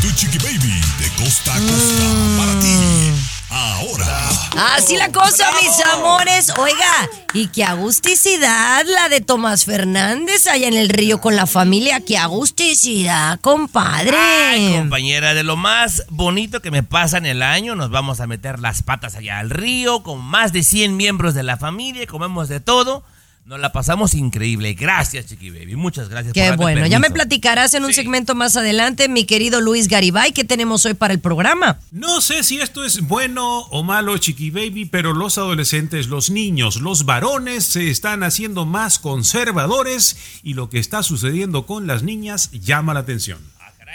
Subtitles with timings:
[0.00, 2.04] Tu Chiqui Baby de costa a costa
[2.38, 3.12] para ti.
[3.48, 4.28] Ahora.
[4.74, 6.52] Así la cosa, mis amores.
[6.58, 12.00] Oiga, y qué agusticidad la de Tomás Fernández allá en el río con la familia.
[12.00, 14.16] Qué agusticidad, compadre.
[14.16, 18.26] Ay, compañera, de lo más bonito que me pasa en el año, nos vamos a
[18.26, 22.48] meter las patas allá al río con más de 100 miembros de la familia, comemos
[22.48, 23.04] de todo.
[23.46, 24.74] Nos la pasamos increíble.
[24.74, 25.76] Gracias, Chiqui Baby.
[25.76, 26.84] Muchas gracias Qué por bueno.
[26.88, 30.94] Ya me platicarás en un segmento más adelante, mi querido Luis Garibay, ¿qué tenemos hoy
[30.94, 31.78] para el programa?
[31.92, 36.80] No sé si esto es bueno o malo, Chiqui Baby, pero los adolescentes, los niños,
[36.80, 42.50] los varones se están haciendo más conservadores y lo que está sucediendo con las niñas
[42.50, 43.38] llama la atención.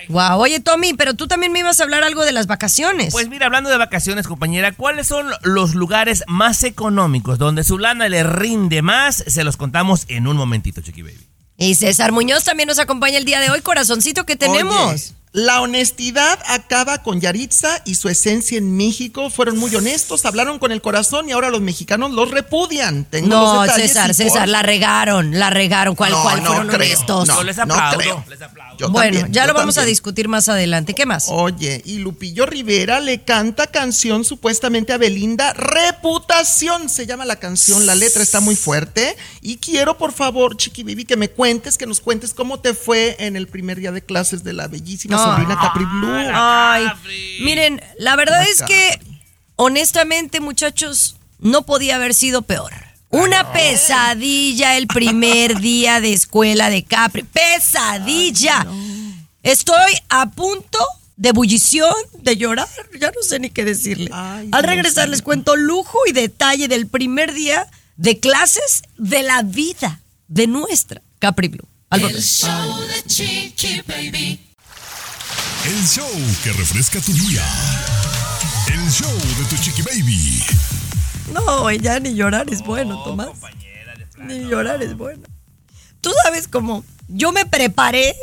[0.10, 3.12] Wow, oye Tommy, pero tú también me ibas a hablar algo de las vacaciones.
[3.12, 8.10] Pues mira, hablando de vacaciones, compañera, ¿cuáles son los lugares más económicos donde su lana
[8.10, 9.24] le rinde más?
[9.28, 11.28] Se los contamos en un momentito, Chiqui Baby.
[11.58, 14.94] Y César Muñoz también nos acompaña el día de hoy, corazoncito, ¿qué tenemos?
[14.94, 19.30] Oye, la honestidad acaba con Yaritza y su esencia en México.
[19.30, 23.06] Fueron muy honestos, hablaron con el corazón y ahora los mexicanos los repudian.
[23.06, 25.96] Tengo No, los detalles César, César, por- la regaron, la regaron.
[25.96, 27.28] ¿Cuál, No, cuál no fueron creo, honestos?
[27.30, 28.26] no, Yo les no aplaudo, creo.
[28.30, 28.78] les aplaudo.
[28.78, 30.94] Yo bueno, también, ya yo lo vamos a discutir más adelante.
[30.94, 31.28] ¿Qué más?
[31.30, 35.54] Oye, y Lupillo Rivera le canta canción supuestamente a Belinda.
[35.54, 37.86] Reputación se llama la canción.
[37.86, 39.16] La letra está muy fuerte.
[39.42, 43.16] Y quiero, por favor, Chiqui Baby, que me cuentes, que nos cuentes cómo te fue
[43.20, 45.21] en el primer día de clases de la bellísima No.
[45.24, 46.30] Sobrina Capri Blue.
[46.34, 46.86] Ay,
[47.42, 49.00] miren, la verdad es que,
[49.56, 52.72] honestamente, muchachos, no podía haber sido peor.
[53.10, 57.24] Una pesadilla el primer día de escuela de Capri.
[57.24, 58.66] Pesadilla.
[59.44, 60.80] Estoy a punto
[61.18, 62.68] de ebullición, de llorar.
[63.00, 64.10] Ya no sé ni qué decirle.
[64.14, 67.68] Ay, Al regresar les cuento lujo y detalle del primer día
[67.98, 71.68] de clases de la vida de nuestra Capri Blue.
[71.90, 72.24] Al volver.
[75.64, 76.10] El show
[76.44, 77.44] que refresca tu día.
[78.74, 80.44] El show de tu Chiqui Baby.
[81.32, 83.30] No, ya ni llorar es bueno, Tomás.
[84.18, 85.22] Ni llorar es bueno.
[86.02, 88.16] Tú sabes cómo yo me preparé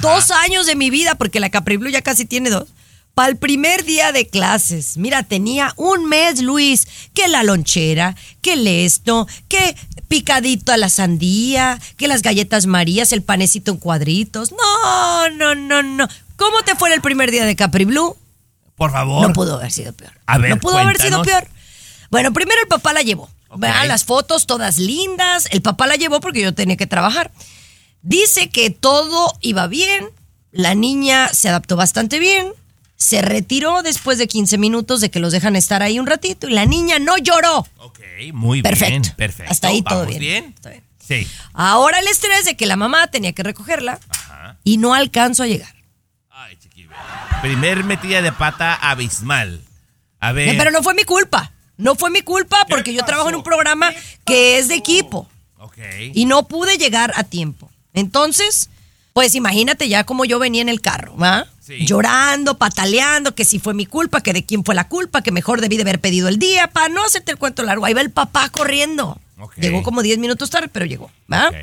[0.00, 2.66] dos años de mi vida, porque la Capri Blue ya casi tiene dos,
[3.14, 4.96] para el primer día de clases.
[4.96, 9.76] Mira, tenía un mes, Luis, que la lonchera, que el esto, que
[10.08, 14.52] picadito a la sandía, que las galletas marías, el panecito en cuadritos.
[14.52, 16.08] No, no, no, no.
[16.36, 18.16] ¿Cómo te fue el primer día de Capri Blue?
[18.76, 19.26] Por favor.
[19.26, 20.12] No pudo haber sido peor.
[20.26, 21.46] A ver, no pudo haber sido peor.
[22.10, 23.30] Bueno, primero el papá la llevó.
[23.56, 25.46] Vean las fotos todas lindas.
[25.50, 27.30] El papá la llevó porque yo tenía que trabajar.
[28.02, 30.08] Dice que todo iba bien.
[30.50, 32.52] La niña se adaptó bastante bien.
[32.96, 36.52] Se retiró después de 15 minutos de que los dejan estar ahí un ratito y
[36.52, 37.66] la niña no lloró.
[37.78, 38.00] Ok,
[38.32, 38.90] muy Perfecto.
[38.90, 39.52] bien, perfecto.
[39.52, 40.54] Hasta ahí todo ¿Vamos bien.
[40.56, 40.84] Está bien.
[41.06, 41.28] Sí.
[41.52, 43.98] Ahora el estrés de que la mamá tenía que recogerla
[44.62, 45.73] y no alcanzó a llegar.
[47.42, 49.60] Primer metida de pata abismal.
[50.20, 50.56] A ver.
[50.56, 51.52] Pero no fue mi culpa.
[51.76, 53.92] No fue mi culpa porque yo trabajo en un programa
[54.24, 55.28] que es de equipo.
[55.58, 55.78] Ok.
[56.12, 57.70] y no pude llegar a tiempo.
[57.94, 58.68] Entonces,
[59.14, 61.46] pues imagínate ya como yo venía en el carro, ¿va?
[61.60, 61.86] Sí.
[61.86, 65.62] Llorando, pataleando, que si fue mi culpa, que de quién fue la culpa, que mejor
[65.62, 67.86] debí de haber pedido el día, para no hacerte el cuento largo.
[67.86, 69.18] Ahí va el papá corriendo.
[69.56, 71.48] Llegó como 10 minutos tarde, pero llegó, ¿va?
[71.48, 71.54] Ok.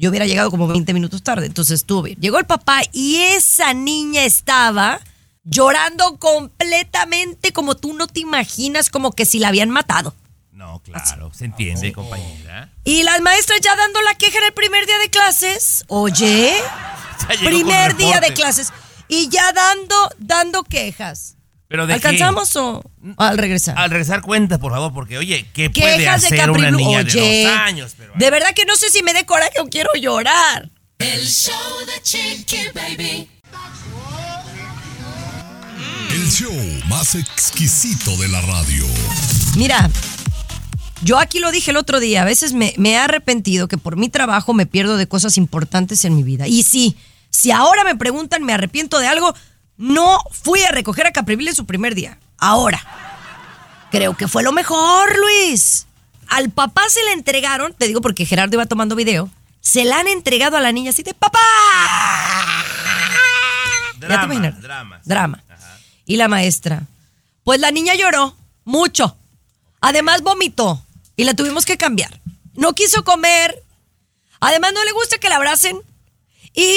[0.00, 2.18] Yo hubiera llegado como 20 minutos tarde, entonces bien.
[2.18, 4.98] Llegó el papá y esa niña estaba
[5.44, 10.14] llorando completamente como tú no te imaginas, como que si la habían matado.
[10.52, 11.30] No, claro.
[11.34, 12.72] Se entiende, compañera.
[12.82, 15.84] Y las maestras ya dando la queja en el primer día de clases.
[15.88, 16.54] Oye,
[17.44, 18.72] primer día de clases.
[19.06, 21.36] Y ya dando, dando quejas.
[21.70, 22.08] ¿Pero de qué?
[22.08, 22.82] ¿Alcanzamos o
[23.16, 23.78] al regresar?
[23.78, 27.44] Al regresar cuenta, por favor, porque oye, ¿qué Quejas de hacer una niña Oye, de
[27.44, 27.94] dos años?
[27.96, 30.68] Pero, de verdad que no sé si me dé coraje o quiero llorar.
[30.98, 31.54] El show
[31.86, 33.28] de Chiqui Baby.
[36.28, 36.52] show
[36.88, 38.84] más exquisito de la radio.
[39.56, 39.88] Mira,
[41.04, 43.96] yo aquí lo dije el otro día, a veces me, me he arrepentido que por
[43.96, 46.48] mi trabajo me pierdo de cosas importantes en mi vida.
[46.48, 46.96] Y sí,
[47.30, 49.34] si ahora me preguntan, me arrepiento de algo,
[49.80, 52.18] no fui a recoger a Caprivil en su primer día.
[52.36, 52.82] Ahora,
[53.90, 55.86] creo que fue lo mejor, Luis.
[56.28, 59.30] Al papá se le entregaron, te digo porque Gerardo iba tomando video,
[59.62, 61.38] se la han entregado a la niña así de papá.
[63.94, 64.60] Ya te Drama, imaginas.
[64.62, 65.00] drama.
[65.04, 65.42] Drama.
[66.04, 66.82] Y la maestra.
[67.42, 69.16] Pues la niña lloró mucho.
[69.80, 70.84] Además vomitó
[71.16, 72.20] y la tuvimos que cambiar.
[72.54, 73.62] No quiso comer.
[74.40, 75.78] Además no le gusta que la abracen.
[76.54, 76.76] Y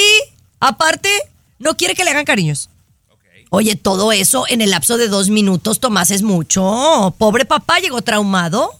[0.58, 1.10] aparte
[1.58, 2.70] no quiere que le hagan cariños.
[3.54, 7.14] Oye, todo eso en el lapso de dos minutos, Tomás, es mucho.
[7.18, 8.72] Pobre papá llegó traumado.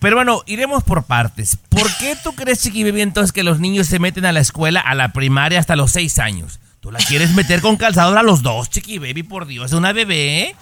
[0.00, 1.56] Pero bueno, iremos por partes.
[1.68, 4.80] ¿Por qué tú crees, Chiqui Baby, entonces que los niños se meten a la escuela,
[4.80, 6.58] a la primaria, hasta los seis años?
[6.80, 9.22] ¿Tú la quieres meter con calzador a los dos, Chiqui Baby?
[9.22, 10.56] Por Dios, es una bebé.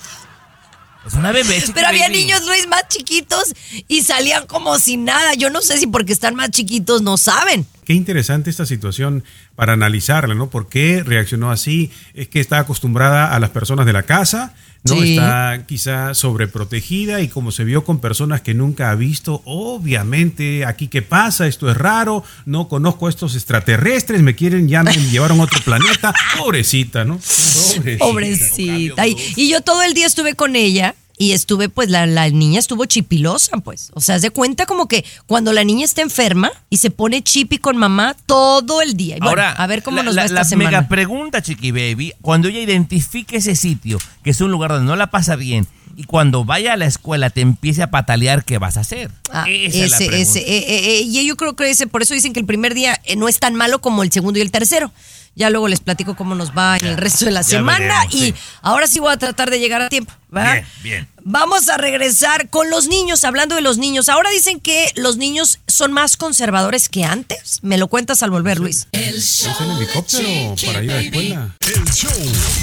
[1.06, 3.54] Es una bebé, Chiqui Pero había niños, Luis, más chiquitos
[3.88, 5.34] y salían como sin nada.
[5.34, 7.66] Yo no sé si porque están más chiquitos no saben.
[7.84, 9.24] Qué interesante esta situación
[9.56, 10.48] para analizarla, ¿no?
[10.48, 11.90] ¿Por qué reaccionó así?
[12.14, 14.54] Es que está acostumbrada a las personas de la casa,
[14.84, 14.94] ¿no?
[14.94, 15.12] Sí.
[15.12, 20.88] Está quizá sobreprotegida y como se vio con personas que nunca ha visto, obviamente, aquí
[20.88, 25.40] qué pasa, esto es raro, no conozco a estos extraterrestres, me quieren, ya me llevaron
[25.40, 26.14] a otro planeta.
[26.38, 27.18] Pobrecita, ¿no?
[27.18, 28.04] Pobrecita.
[28.04, 29.06] Pobrecita.
[29.06, 32.58] Y, y yo todo el día estuve con ella y estuve, pues la, la niña
[32.58, 33.90] estuvo chipilosa, pues.
[33.94, 37.22] O sea, haz de cuenta como que cuando la niña está enferma y se pone
[37.22, 39.16] chipi con mamá todo el día.
[39.16, 40.70] Y bueno, Ahora, a ver cómo la, nos la- va esta la semana.
[40.70, 44.96] mega pregunta, Chiqui Baby, cuando ella identifique ese sitio, que es un lugar donde no
[44.96, 48.76] la pasa bien, y cuando vaya a la escuela te empiece a patalear, ¿qué vas
[48.76, 49.12] a hacer?
[49.30, 52.14] Ah, Esa es la ese, eh, eh, eh, y yo creo que ese, por eso
[52.14, 54.50] dicen que el primer día eh, no es tan malo como el segundo y el
[54.50, 54.90] tercero.
[55.36, 57.78] Ya luego les platico cómo nos va en el resto de la semana.
[58.04, 58.34] veremos, y sí.
[58.60, 60.12] ahora sí voy a tratar de llegar a tiempo.
[60.32, 60.52] ¿Verdad?
[60.54, 61.08] Bien, bien.
[61.24, 64.08] Vamos a regresar con los niños, hablando de los niños.
[64.08, 67.60] Ahora dicen que los niños son más conservadores que antes.
[67.62, 68.88] Me lo cuentas al volver, Luis.
[68.90, 71.56] ¿Es el helicóptero para ir a la escuela?
[71.60, 72.10] El show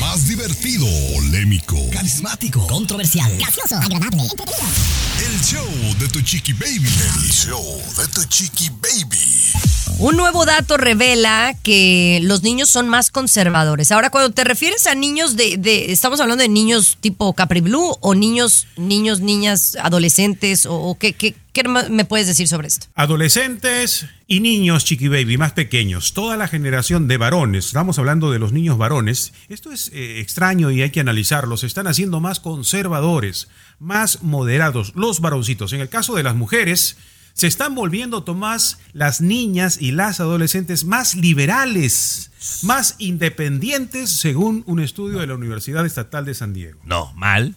[0.01, 0.85] más divertido,
[1.15, 4.65] polémico, carismático, controversial, gracioso, agradable, entretenido.
[5.25, 6.89] el show de tu chiqui baby.
[7.23, 9.53] El show de tu chiqui baby.
[9.99, 13.91] Un nuevo dato revela que los niños son más conservadores.
[13.91, 18.15] Ahora, cuando te refieres a niños de, de- estamos hablando de niños tipo Blue o
[18.15, 21.35] niños, niños, niñas, adolescentes o, qué,
[21.89, 22.87] me puedes decir sobre esto?
[22.95, 28.39] Adolescentes y niños chiqui baby más pequeños, toda la generación de varones, estamos hablando de
[28.39, 32.39] los niños varones, esto es eh, extraño y hay que analizarlo, se están haciendo más
[32.39, 35.73] conservadores, más moderados, los varoncitos.
[35.73, 36.97] En el caso de las mujeres,
[37.33, 42.31] se están volviendo, Tomás, las niñas y las adolescentes más liberales,
[42.63, 46.79] más independientes, según un estudio de la Universidad Estatal de San Diego.
[46.83, 47.55] No, mal.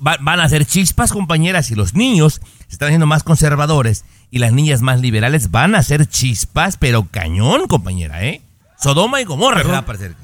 [0.00, 4.52] Van a ser chispas, compañeras, y los niños se están haciendo más conservadores y las
[4.52, 8.42] niñas más liberales van a ser chispas, pero cañón, compañera, ¿eh?
[8.84, 9.62] Sodoma y Gomorra.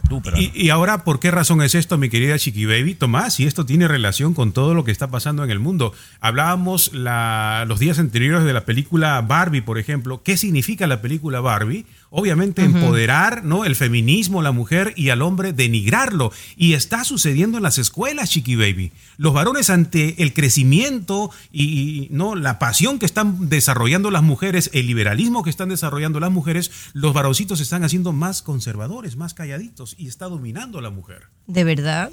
[0.08, 2.94] Tú, pero Y, y ahora, ¿por qué razón es esto, mi querida Chiqui Baby?
[2.94, 5.92] Tomás, y esto tiene relación con todo lo que está pasando en el mundo.
[6.20, 10.22] Hablábamos la- los días anteriores de la película Barbie, por ejemplo.
[10.22, 11.86] ¿Qué significa la película Barbie?
[12.12, 13.64] Obviamente empoderar, ¿no?
[13.64, 16.32] El feminismo, la mujer y al hombre denigrarlo.
[16.56, 18.90] Y está sucediendo en las escuelas, Chiqui Baby.
[19.16, 24.70] Los varones ante el crecimiento y, y, no la pasión que están desarrollando las mujeres,
[24.74, 29.32] el liberalismo que están desarrollando las mujeres, los varoncitos se están haciendo más conservadores, más
[29.32, 31.28] calladitos y está dominando a la mujer.
[31.46, 32.10] ¿De verdad?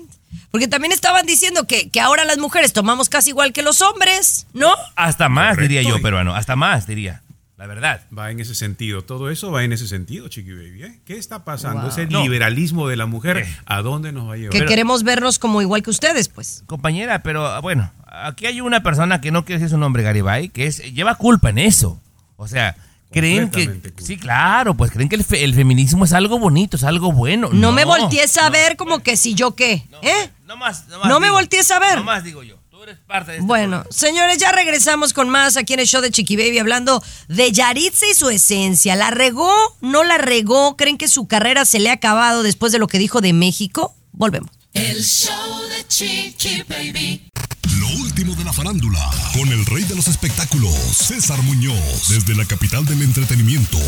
[0.52, 4.46] Porque también estaban diciendo que, que ahora las mujeres tomamos casi igual que los hombres,
[4.54, 4.74] ¿no?
[4.96, 5.74] hasta más, Correcto.
[5.74, 6.36] diría yo, peruano.
[6.36, 7.24] Hasta más, diría.
[7.58, 8.02] La verdad.
[8.16, 10.84] Va en ese sentido, todo eso va en ese sentido, Chiqui Baby.
[10.84, 11.00] ¿eh?
[11.06, 11.82] ¿Qué está pasando?
[11.82, 11.90] Wow.
[11.90, 12.22] Ese No.
[12.22, 13.50] liberalismo de la mujer, ¿Qué?
[13.66, 14.52] ¿a dónde nos va a llevar?
[14.52, 16.64] Que queremos vernos como igual que ustedes, pues.
[16.68, 20.50] Compañera, pero ah, bueno, aquí hay una persona que no quiere decir su nombre, Garibay,
[20.50, 22.00] que es lleva culpa en eso.
[22.36, 22.76] O sea,
[23.12, 23.66] creen que...
[23.66, 23.90] Culpa.
[24.04, 27.50] Sí, claro, pues creen que el, fe- el feminismo es algo bonito, es algo bueno.
[27.52, 30.30] No, me voltees a ver como que si yo qué, ¿eh?
[30.46, 31.98] No más, no más No me voltees a ver.
[31.98, 32.57] No más digo yo.
[32.88, 36.02] Tú eres parte de este Bueno, señores, ya regresamos con más aquí en el show
[36.02, 38.96] de Chiqui Baby hablando de Yaritza y su esencia.
[38.96, 39.52] ¿La regó?
[39.82, 40.78] ¿No la regó?
[40.78, 43.94] ¿Creen que su carrera se le ha acabado después de lo que dijo de México?
[44.14, 44.52] Volvemos.
[44.72, 47.30] El show de Chiqui Baby.
[47.78, 52.46] Lo último de la farándula, con el rey de los espectáculos, César Muñoz, desde la
[52.46, 53.80] capital del entretenimiento,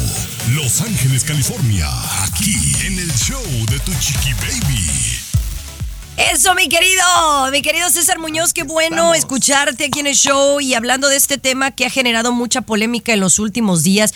[0.50, 1.88] Los Ángeles, California,
[2.26, 5.29] aquí en el show de Tu Chiqui Baby.
[6.20, 7.02] Eso, mi querido,
[7.50, 11.38] mi querido César Muñoz, qué bueno escucharte aquí en el show y hablando de este
[11.38, 14.14] tema que ha generado mucha polémica en los últimos días,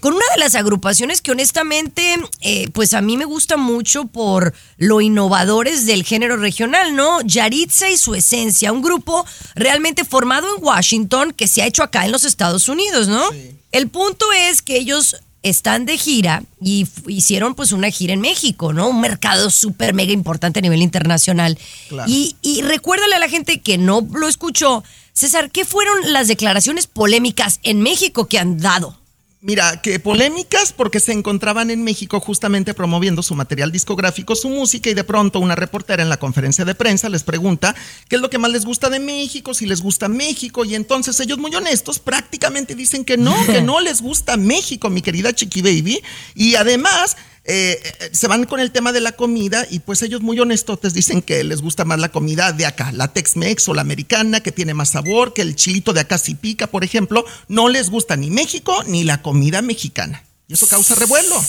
[0.00, 4.52] con una de las agrupaciones que honestamente, eh, pues a mí me gusta mucho por
[4.78, 7.20] lo innovadores del género regional, ¿no?
[7.22, 12.04] Yaritza y su esencia, un grupo realmente formado en Washington que se ha hecho acá
[12.04, 13.22] en los Estados Unidos, ¿no?
[13.70, 18.72] El punto es que ellos están de gira y hicieron pues una gira en México,
[18.72, 18.88] ¿no?
[18.88, 21.58] Un mercado súper mega importante a nivel internacional.
[21.88, 22.10] Claro.
[22.10, 24.82] Y, y recuérdale a la gente que no lo escuchó,
[25.12, 28.98] César, ¿qué fueron las declaraciones polémicas en México que han dado?
[29.46, 34.88] Mira, que polémicas porque se encontraban en México justamente promoviendo su material discográfico, su música
[34.88, 37.76] y de pronto una reportera en la conferencia de prensa les pregunta
[38.08, 40.64] qué es lo que más les gusta de México, si les gusta México.
[40.64, 45.02] Y entonces ellos muy honestos prácticamente dicen que no, que no les gusta México, mi
[45.02, 46.00] querida Chiqui Baby.
[46.34, 50.22] Y además eh, eh, se van con el tema de la comida y pues ellos
[50.22, 53.82] muy honestotes dicen que les gusta más la comida de acá, la Tex-Mex o la
[53.82, 57.68] americana, que tiene más sabor, que el chilito de acá si pica, por ejemplo, no
[57.68, 60.24] les gusta ni México ni la comida mexicana.
[60.48, 61.44] Y eso causa revuelo.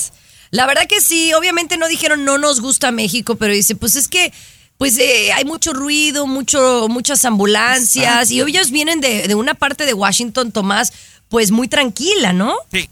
[0.52, 4.10] La verdad que sí, obviamente no dijeron no nos gusta México, pero dice, pues es
[4.10, 4.34] que
[4.78, 9.86] pues eh, hay mucho ruido, mucho, muchas ambulancias y ellos vienen de, de una parte
[9.86, 10.92] de Washington, Tomás,
[11.30, 12.58] pues muy tranquila, ¿no?
[12.70, 12.90] Sí.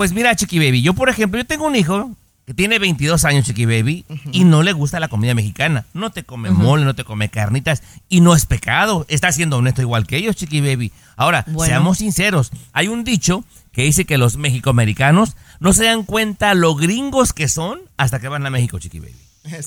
[0.00, 2.16] Pues mira, Chiqui Baby, yo por ejemplo, yo tengo un hijo
[2.46, 5.84] que tiene 22 años, Chiqui Baby, y no le gusta la comida mexicana.
[5.92, 9.04] No te come mole, no te come carnitas, y no es pecado.
[9.10, 10.90] Está siendo honesto igual que ellos, Chiqui Baby.
[11.16, 11.66] Ahora, Bueno.
[11.66, 16.74] seamos sinceros, hay un dicho que dice que los mexicoamericanos no se dan cuenta lo
[16.76, 19.16] gringos que son hasta que van a México, Chiqui Baby.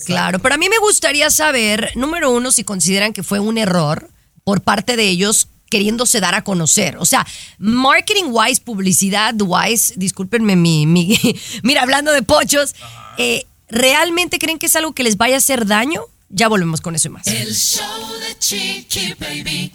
[0.08, 4.10] Claro, pero a mí me gustaría saber, número uno, si consideran que fue un error
[4.44, 6.98] por parte de ellos queriéndose dar a conocer.
[6.98, 7.26] O sea,
[7.58, 11.18] marketing wise, publicidad wise, discúlpenme mi, mi
[11.64, 12.76] mira, hablando de pochos,
[13.18, 16.04] eh, ¿realmente creen que es algo que les vaya a hacer daño?
[16.30, 17.26] Ya volvemos con eso y más.
[17.26, 17.84] El show
[18.20, 19.72] de Chiqui Baby.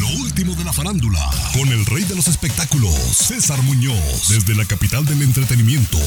[0.00, 4.64] Lo último de la farándula, con el rey de los espectáculos, César Muñoz, desde la
[4.64, 5.98] capital del entretenimiento,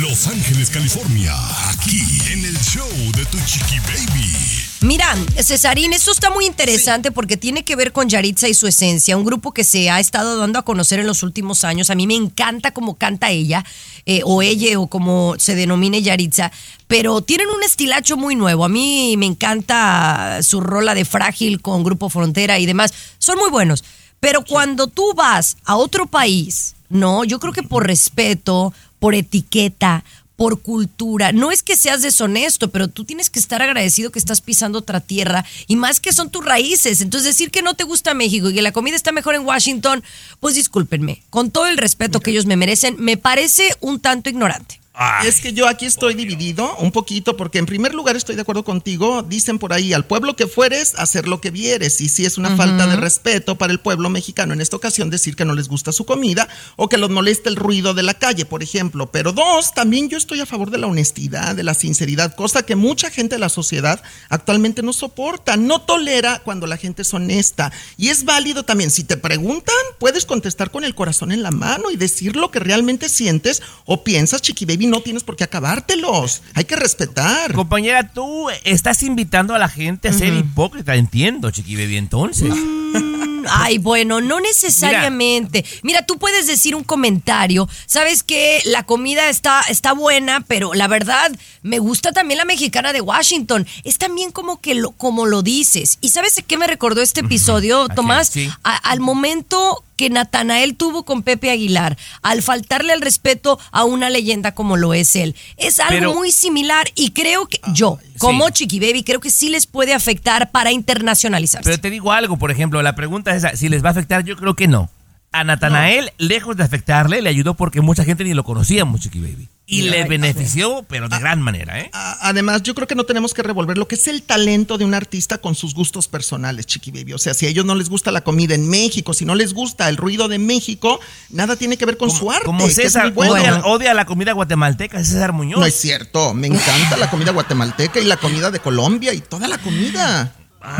[0.00, 1.32] Los Ángeles, California,
[1.70, 2.00] aquí
[2.32, 4.63] en el show de Tu Chiqui Baby.
[4.80, 9.16] Mira, Cesarín, esto está muy interesante porque tiene que ver con Yaritza y su esencia,
[9.16, 11.88] un grupo que se ha estado dando a conocer en los últimos años.
[11.88, 13.64] A mí me encanta cómo canta ella,
[14.04, 16.52] eh, o ella, o como se denomine Yaritza,
[16.86, 18.64] pero tienen un estilacho muy nuevo.
[18.64, 22.92] A mí me encanta su rola de Frágil con Grupo Frontera y demás.
[23.18, 23.84] Son muy buenos.
[24.20, 30.04] Pero cuando tú vas a otro país, no, yo creo que por respeto, por etiqueta,
[30.36, 31.32] por cultura.
[31.32, 35.00] No es que seas deshonesto, pero tú tienes que estar agradecido que estás pisando otra
[35.00, 37.00] tierra y más que son tus raíces.
[37.00, 40.02] Entonces decir que no te gusta México y que la comida está mejor en Washington,
[40.40, 44.83] pues discúlpenme, con todo el respeto que ellos me merecen, me parece un tanto ignorante.
[45.24, 48.62] Es que yo aquí estoy dividido un poquito porque en primer lugar estoy de acuerdo
[48.62, 52.00] contigo, dicen por ahí, al pueblo que fueres, hacer lo que vieres.
[52.00, 55.34] Y si es una falta de respeto para el pueblo mexicano en esta ocasión decir
[55.34, 58.44] que no les gusta su comida o que los molesta el ruido de la calle,
[58.44, 59.10] por ejemplo.
[59.10, 62.76] Pero dos, también yo estoy a favor de la honestidad, de la sinceridad, cosa que
[62.76, 67.72] mucha gente de la sociedad actualmente no soporta, no tolera cuando la gente es honesta.
[67.96, 71.90] Y es válido también, si te preguntan, puedes contestar con el corazón en la mano
[71.90, 76.42] y decir lo que realmente sientes o piensas, chiqui baby, no tienes por qué acabártelos.
[76.54, 77.52] Hay que respetar.
[77.52, 82.50] Compañera, tú estás invitando a la gente a ser hipócrita, entiendo, Chiqui Baby, entonces.
[82.54, 85.64] Mm, Ay, bueno, no necesariamente.
[85.82, 87.68] Mira, tú puedes decir un comentario.
[87.86, 91.30] Sabes que la comida está, está buena, pero la verdad,
[91.62, 93.66] me gusta también la mexicana de Washington.
[93.84, 95.98] Es también como que lo, como lo dices.
[96.00, 98.28] ¿Y sabes qué me recordó este episodio, Tomás?
[98.28, 98.50] sí.
[98.62, 104.10] A- al momento que Natanael tuvo con Pepe Aguilar, al faltarle el respeto a una
[104.10, 105.34] leyenda como lo es él.
[105.56, 109.48] Es algo Pero- muy similar y creo que yo, como Chiqui Baby, creo que sí
[109.48, 111.64] les puede afectar para internacionalizarse.
[111.68, 114.24] Pero te digo algo, por ejemplo, la pregunta es esa, si les va a afectar,
[114.24, 114.90] yo creo que no.
[115.34, 119.48] A Natanael, lejos de afectarle, le ayudó porque mucha gente ni lo conocía, Chiqui Baby.
[119.66, 121.90] Y Mira, le benefició, pero de gran manera, ¿eh?
[121.92, 124.84] A- Además, yo creo que no tenemos que revolver lo que es el talento de
[124.84, 127.14] un artista con sus gustos personales, Chiqui Baby.
[127.14, 129.54] O sea, si a ellos no les gusta la comida en México, si no les
[129.54, 131.00] gusta el ruido de México,
[131.30, 132.44] nada tiene que ver con su arte.
[132.44, 133.34] Como César muy bueno.
[133.34, 135.58] odia, odia la comida guatemalteca, César Muñoz.
[135.60, 139.48] No es cierto, me encanta la comida guatemalteca y la comida de Colombia y toda
[139.48, 140.32] la comida.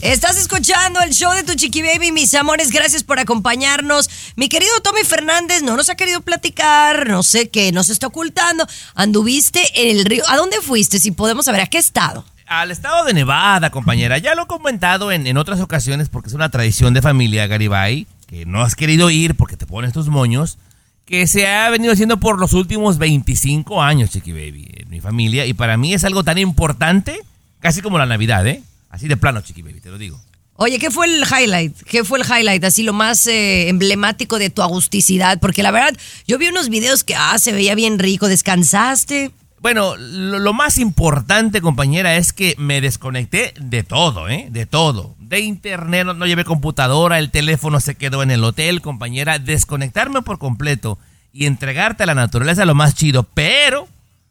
[0.00, 2.70] Estás escuchando el show de tu chiqui baby, mis amores.
[2.70, 4.08] Gracias por acompañarnos.
[4.36, 8.66] Mi querido Tommy Fernández no nos ha querido platicar, no sé qué, nos está ocultando.
[8.94, 10.22] Anduviste en el río.
[10.28, 10.98] ¿A dónde fuiste?
[11.00, 12.24] Si podemos saber, ¿a qué estado?
[12.46, 14.16] Al estado de Nevada, compañera.
[14.16, 18.06] Ya lo he comentado en, en otras ocasiones porque es una tradición de familia, Garibay,
[18.46, 20.58] no has querido ir porque te pones tus moños,
[21.04, 25.46] que se ha venido haciendo por los últimos 25 años, Chiqui Baby, en mi familia.
[25.46, 27.20] Y para mí es algo tan importante,
[27.60, 28.62] casi como la Navidad, ¿eh?
[28.88, 30.20] Así de plano, Chiqui Baby, te lo digo.
[30.56, 31.76] Oye, ¿qué fue el highlight?
[31.82, 32.62] ¿Qué fue el highlight?
[32.62, 35.40] Así lo más eh, emblemático de tu agusticidad.
[35.40, 35.96] Porque la verdad,
[36.28, 38.28] yo vi unos videos que, ah, se veía bien rico.
[38.28, 39.32] ¿Descansaste?
[39.64, 44.48] Bueno, lo, lo, más importante, compañera, es que me desconecté de todo, ¿eh?
[44.50, 45.14] De todo.
[45.18, 49.38] De internet, no, llevé computadora, el teléfono se quedó en el hotel, compañera.
[49.38, 50.98] Desconectarme por completo
[51.32, 53.22] y entregarte a la naturaleza lo más chido.
[53.22, 53.88] Pero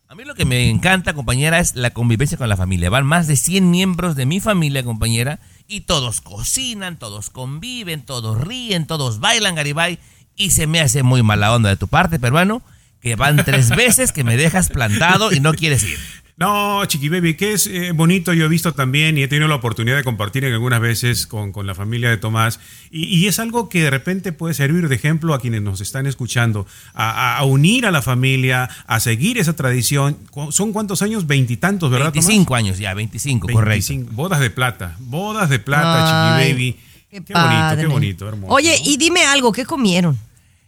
[0.08, 2.92] a mí lo que me encanta, compañera, es la convivencia con la familia.
[2.92, 8.40] Van más de 100 miembros de mi familia, compañera, y todos cocinan, todos conviven, todos
[8.40, 9.98] ríen, todos bailan, Garibay.
[10.36, 12.62] Y se me hace muy mala onda de tu parte, peruano
[13.04, 16.00] que van tres veces que me dejas plantado y no quieres ir.
[16.36, 19.56] No, Chiqui Baby, que es eh, bonito, yo he visto también y he tenido la
[19.56, 22.60] oportunidad de compartir en algunas veces con, con la familia de Tomás.
[22.90, 26.08] Y, y, es algo que de repente puede servir de ejemplo a quienes nos están
[26.08, 30.18] escuchando, a, a unir a la familia, a seguir esa tradición.
[30.50, 31.28] ¿Son cuántos años?
[31.28, 32.12] Veintitantos, ¿verdad?
[32.14, 32.60] 25 Tomás?
[32.60, 34.16] años ya, 25, 25, correcto.
[34.16, 36.80] Bodas de plata, bodas de plata, Ay, Chiqui Baby.
[37.12, 38.54] Qué, qué bonito, qué bonito, hermoso.
[38.54, 40.18] Oye, y dime algo, ¿qué comieron?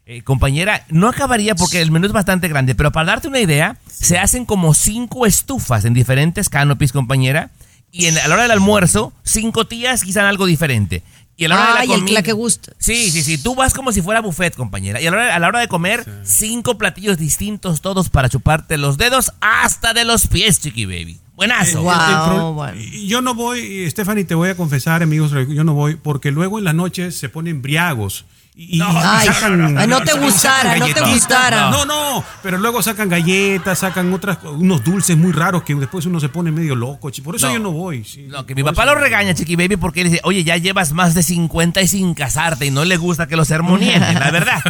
[0.08, 3.78] Eh, compañera, no acabaría porque el menú es bastante grande, pero para darte una idea,
[3.92, 7.50] se hacen como cinco estufas en diferentes canopies, compañera,
[7.92, 11.02] y en, a la hora del almuerzo, cinco tías quizás algo diferente.
[11.38, 12.14] Y a la hora Ay, de la comida.
[12.20, 12.72] la que gusta.
[12.78, 13.38] Sí, sí, sí.
[13.38, 15.02] Tú vas como si fuera buffet, compañera.
[15.02, 16.48] Y a la hora, a la hora de comer, sí.
[16.48, 21.20] cinco platillos distintos, todos para chuparte los dedos hasta de los pies, chiqui baby.
[21.36, 21.82] Buenazo.
[21.82, 22.82] Wow, el pro- bueno.
[23.06, 26.64] Yo no voy, Stephanie, te voy a confesar, amigos, yo no voy porque luego en
[26.64, 28.24] la noche se ponen briagos.
[28.58, 31.70] Y, Ay, sacan, ay, no te gustara, no te gustara.
[31.72, 36.22] No, no, pero luego sacan galletas, sacan otras, unos dulces muy raros que después uno
[36.22, 37.12] se pone medio loco.
[37.22, 37.54] Por eso No.
[37.54, 38.06] yo no voy.
[38.06, 38.28] sí.
[38.30, 39.04] No, que mi papá eso lo no.
[39.04, 42.66] regaña, Chiqui Baby, porque él dice, oye, ya llevas más de 50 y sin casarte
[42.66, 44.64] y no le gusta que lo sermonien, la verdad.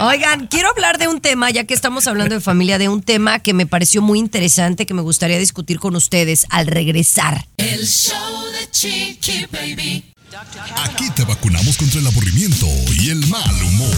[0.00, 3.40] Oigan, quiero hablar de un tema, ya que estamos hablando de familia, de un tema
[3.40, 7.44] que me pareció muy interesante, que me gustaría discutir con ustedes al regresar.
[7.58, 8.16] El show
[8.58, 10.13] de Chiqui Baby.
[10.36, 12.66] Aquí te vacunamos contra el aburrimiento
[13.00, 13.94] y el mal humor.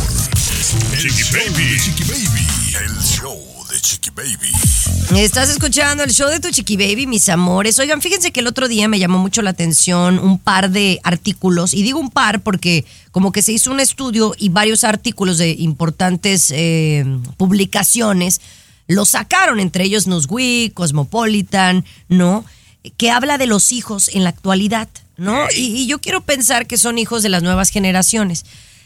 [0.92, 1.64] El Chiqui show Baby.
[1.64, 2.46] de Chiqui Baby.
[2.85, 4.53] El show de Chiqui Baby.
[5.18, 7.79] Estás escuchando el show de tu chiqui baby, mis amores.
[7.79, 11.72] Oigan, fíjense que el otro día me llamó mucho la atención un par de artículos,
[11.72, 15.53] y digo un par porque como que se hizo un estudio y varios artículos de
[15.53, 17.05] importantes eh,
[17.38, 18.42] publicaciones
[18.88, 22.44] los sacaron, entre ellos Newsweek, Cosmopolitan, ¿no?
[22.96, 25.46] Que habla de los hijos en la actualidad, ¿no?
[25.57, 28.44] Y, y yo quiero pensar que son hijos de las nuevas generaciones.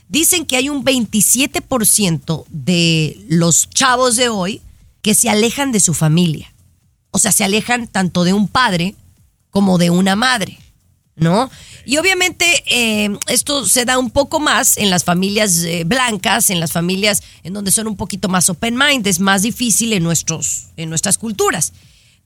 [0.08, 4.60] Dicen que hay un 27% de los chavos de hoy
[5.02, 6.52] que se alejan de su familia.
[7.10, 8.94] O sea, se alejan tanto de un padre
[9.50, 10.58] como de una madre,
[11.16, 11.50] ¿no?
[11.84, 16.60] Y obviamente eh, esto se da un poco más en las familias eh, blancas, en
[16.60, 20.66] las familias en donde son un poquito más open mind, es más difícil en, nuestros,
[20.76, 21.72] en nuestras culturas.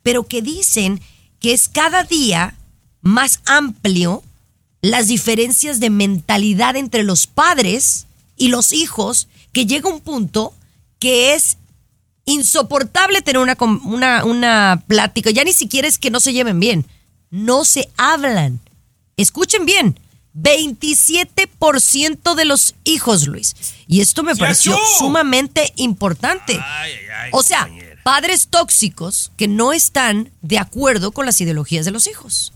[0.02, 1.00] Pero que dicen
[1.44, 2.54] que es cada día
[3.02, 4.24] más amplio
[4.80, 10.54] las diferencias de mentalidad entre los padres y los hijos, que llega un punto
[10.98, 11.58] que es
[12.24, 15.32] insoportable tener una, una, una plática.
[15.32, 16.86] Ya ni siquiera es que no se lleven bien,
[17.28, 18.58] no se hablan.
[19.18, 20.00] Escuchen bien,
[20.34, 23.54] 27% de los hijos, Luis.
[23.86, 26.58] Y esto me pareció sumamente importante.
[26.58, 27.68] ay, ay, o sea.
[28.04, 32.52] Padres tóxicos que no están de acuerdo con las ideologías de los hijos.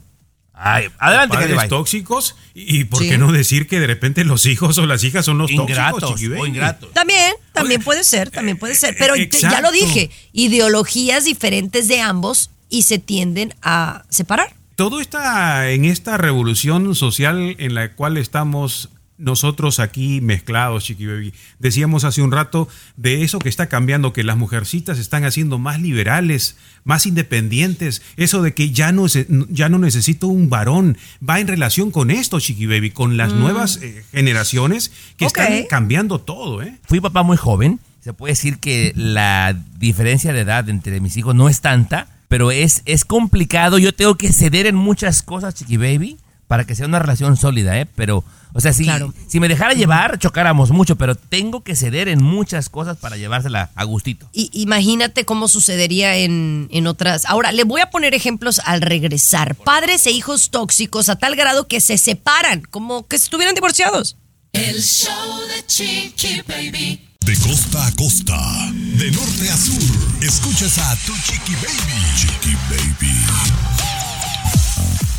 [0.52, 3.08] ay, adelante, Padres tóxicos y, y por Sí.
[3.08, 6.38] qué no decir que de repente los hijos o las hijas son los Ingratos tóxicos,
[6.40, 6.92] o ingratos.
[6.92, 8.96] También, también puede ser, también puede ser.
[8.98, 14.54] Pero eh, ya lo dije, ideologías diferentes de ambos y se tienden a separar.
[14.74, 21.35] Todo está en esta revolución social en la cual estamos nosotros aquí mezclados, Chiqui Baby.
[21.59, 25.59] Decíamos hace un rato de eso que está cambiando, que las mujercitas se están haciendo
[25.59, 28.02] más liberales, más independientes.
[28.16, 30.96] Eso de que ya no, se- ya no necesito un varón.
[31.26, 35.28] Va en relación con esto, Chiqui Baby, con las nuevas eh, generaciones que Mm.
[35.28, 36.78] Están cambiando todo, ¿eh?
[36.87, 37.81] Fui papá muy joven.
[38.02, 42.50] Se puede decir que la diferencia de edad entre mis hijos no es tanta, pero
[42.50, 43.78] es, es complicado.
[43.78, 46.16] Yo tengo que ceder en muchas cosas, Chiqui Baby,
[46.48, 47.87] para que sea una relación sólida, ¿eh?
[47.94, 49.14] Pero, o sea, si, Claro.
[49.28, 53.70] si me dejara llevar, chocáramos mucho, pero tengo que ceder en muchas cosas para llevársela
[53.74, 54.28] a gustito.
[54.32, 57.26] Y imagínate cómo sucedería en, en otras.
[57.26, 59.54] Ahora, le voy a poner ejemplos al regresar.
[59.54, 64.16] Padres e hijos tóxicos a tal grado que se separan, como que estuvieran divorciados.
[64.54, 65.12] El show
[65.54, 67.04] de Chiqui Baby.
[67.20, 68.38] De costa a costa,
[68.72, 69.82] de norte a sur,
[70.22, 72.16] escuchas a tu chiqui baby.
[72.16, 72.38] Chiqui baby.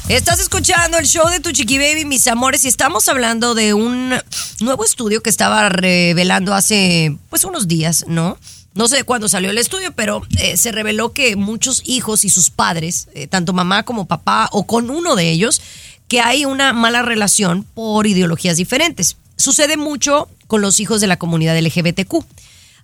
[0.10, 4.16] Estás escuchando el show de Tu Chiqui Baby, mis amores, y estamos hablando de un
[4.60, 8.36] nuevo estudio que estaba revelando hace pues unos días, ¿no?
[8.74, 12.50] No sé cuándo salió el estudio, pero eh, se reveló que muchos hijos y sus
[12.50, 15.62] padres, eh, tanto mamá como papá, o con uno de ellos,
[16.08, 19.16] que hay una mala relación por ideologías diferentes.
[19.38, 22.26] Sucede mucho con los hijos de la comunidad LGBTQ.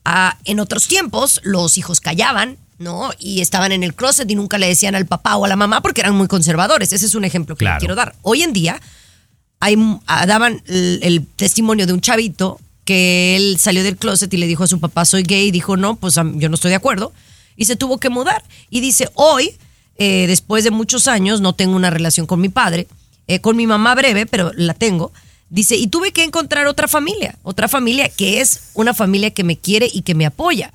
[0.06, 3.12] Ah, en otros tiempos, los hijos callaban, ¿no?
[3.20, 5.82] Y estaban en el closet y nunca le decían al papá o a la mamá
[5.82, 6.92] porque eran muy conservadores.
[6.94, 7.76] Ese es un ejemplo que Claro.
[7.76, 8.16] le quiero dar.
[8.22, 8.82] Hoy en día,
[9.60, 14.38] hay, ah, daban el, el testimonio de un chavito que él salió del closet y
[14.38, 16.76] le dijo a su papá, soy gay, y dijo, no, pues yo no estoy de
[16.76, 17.14] acuerdo,
[17.56, 18.44] y se tuvo que mudar.
[18.70, 19.56] Y dice, hoy,
[19.98, 22.88] eh, después de muchos años, no tengo una relación con mi padre,
[23.28, 25.12] eh, con mi mamá breve, pero la tengo.
[25.50, 29.58] Dice, y tuve que encontrar otra familia, otra familia que es una familia que me
[29.58, 30.72] quiere y que me apoya.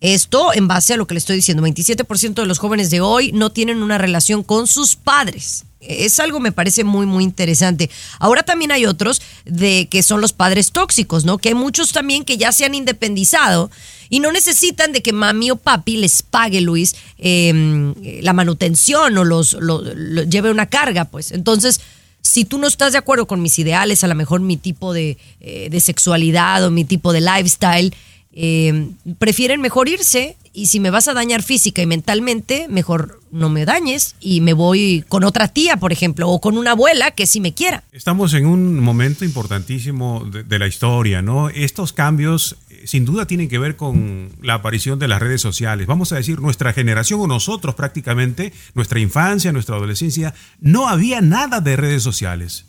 [0.00, 3.32] Esto en base a lo que le estoy diciendo, 27% de los jóvenes de hoy
[3.32, 5.64] no tienen una relación con sus padres.
[5.80, 7.88] Es algo me parece muy muy interesante.
[8.18, 11.38] Ahora también hay otros de que son los padres tóxicos, ¿no?
[11.38, 13.70] Que hay muchos también que ya se han independizado
[14.10, 19.24] y no necesitan de que mami o papi les pague, Luis, eh, la manutención o
[19.24, 21.30] los, lo- lo- lleve una carga, pues.
[21.32, 21.80] Entonces,
[22.20, 25.16] si tú no estás de acuerdo con mis ideales, a lo mejor mi tipo de,
[25.40, 27.94] eh, de sexualidad o mi tipo de lifestyle,
[28.38, 33.48] eh, prefieren mejor irse y si me vas a dañar física y mentalmente, mejor no
[33.48, 37.26] me dañes y me voy con otra tía, por ejemplo, o con una abuela que
[37.26, 37.82] sí me quiera.
[37.92, 41.48] Estamos en un momento importantísimo de, de la historia, ¿no?
[41.48, 45.86] Estos cambios eh, sin duda tienen que ver con la aparición de las redes sociales.
[45.86, 51.62] Vamos a decir, nuestra generación o nosotros prácticamente, nuestra infancia, nuestra adolescencia, no había nada
[51.62, 52.66] de redes sociales.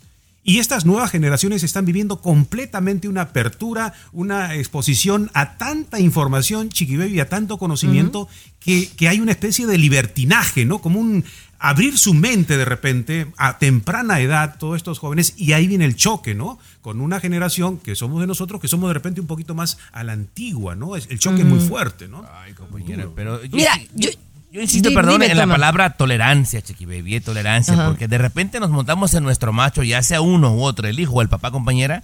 [0.48, 6.96] Y estas nuevas generaciones están viviendo completamente una apertura, una exposición a tanta información, Chiqui
[6.96, 10.78] Baby, a tanto conocimiento, que, que hay una especie de libertinaje, ¿no?
[10.78, 11.22] Como un
[11.58, 15.96] abrir su mente de repente a temprana edad, todos estos jóvenes, y ahí viene el
[15.96, 16.58] choque, ¿no?
[16.80, 20.02] Con una generación que somos de nosotros, que somos de repente un poquito más a
[20.02, 20.96] la antigua, ¿no?
[20.96, 22.24] El choque es muy fuerte, ¿no?
[22.32, 24.08] Ay, compañera, pero yo, Mira, yo,
[24.58, 27.86] yo- insisto, Di- perdón, dime, en la palabra tolerancia, Chiqui Baby, eh, tolerancia, Ajá.
[27.86, 31.14] porque de repente nos montamos en nuestro macho, ya sea uno u otro, el hijo
[31.14, 32.02] o el papá, compañera,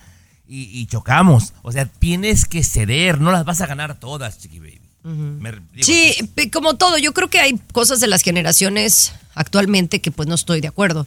[0.49, 1.53] y, y chocamos.
[1.63, 4.81] O sea, tienes que ceder, no las vas a ganar todas, Chiqui Baby.
[5.05, 6.15] Me- digo, Sí,
[6.53, 10.61] como todo, yo creo que hay cosas de las generaciones actualmente que pues no estoy
[10.63, 11.07] de acuerdo.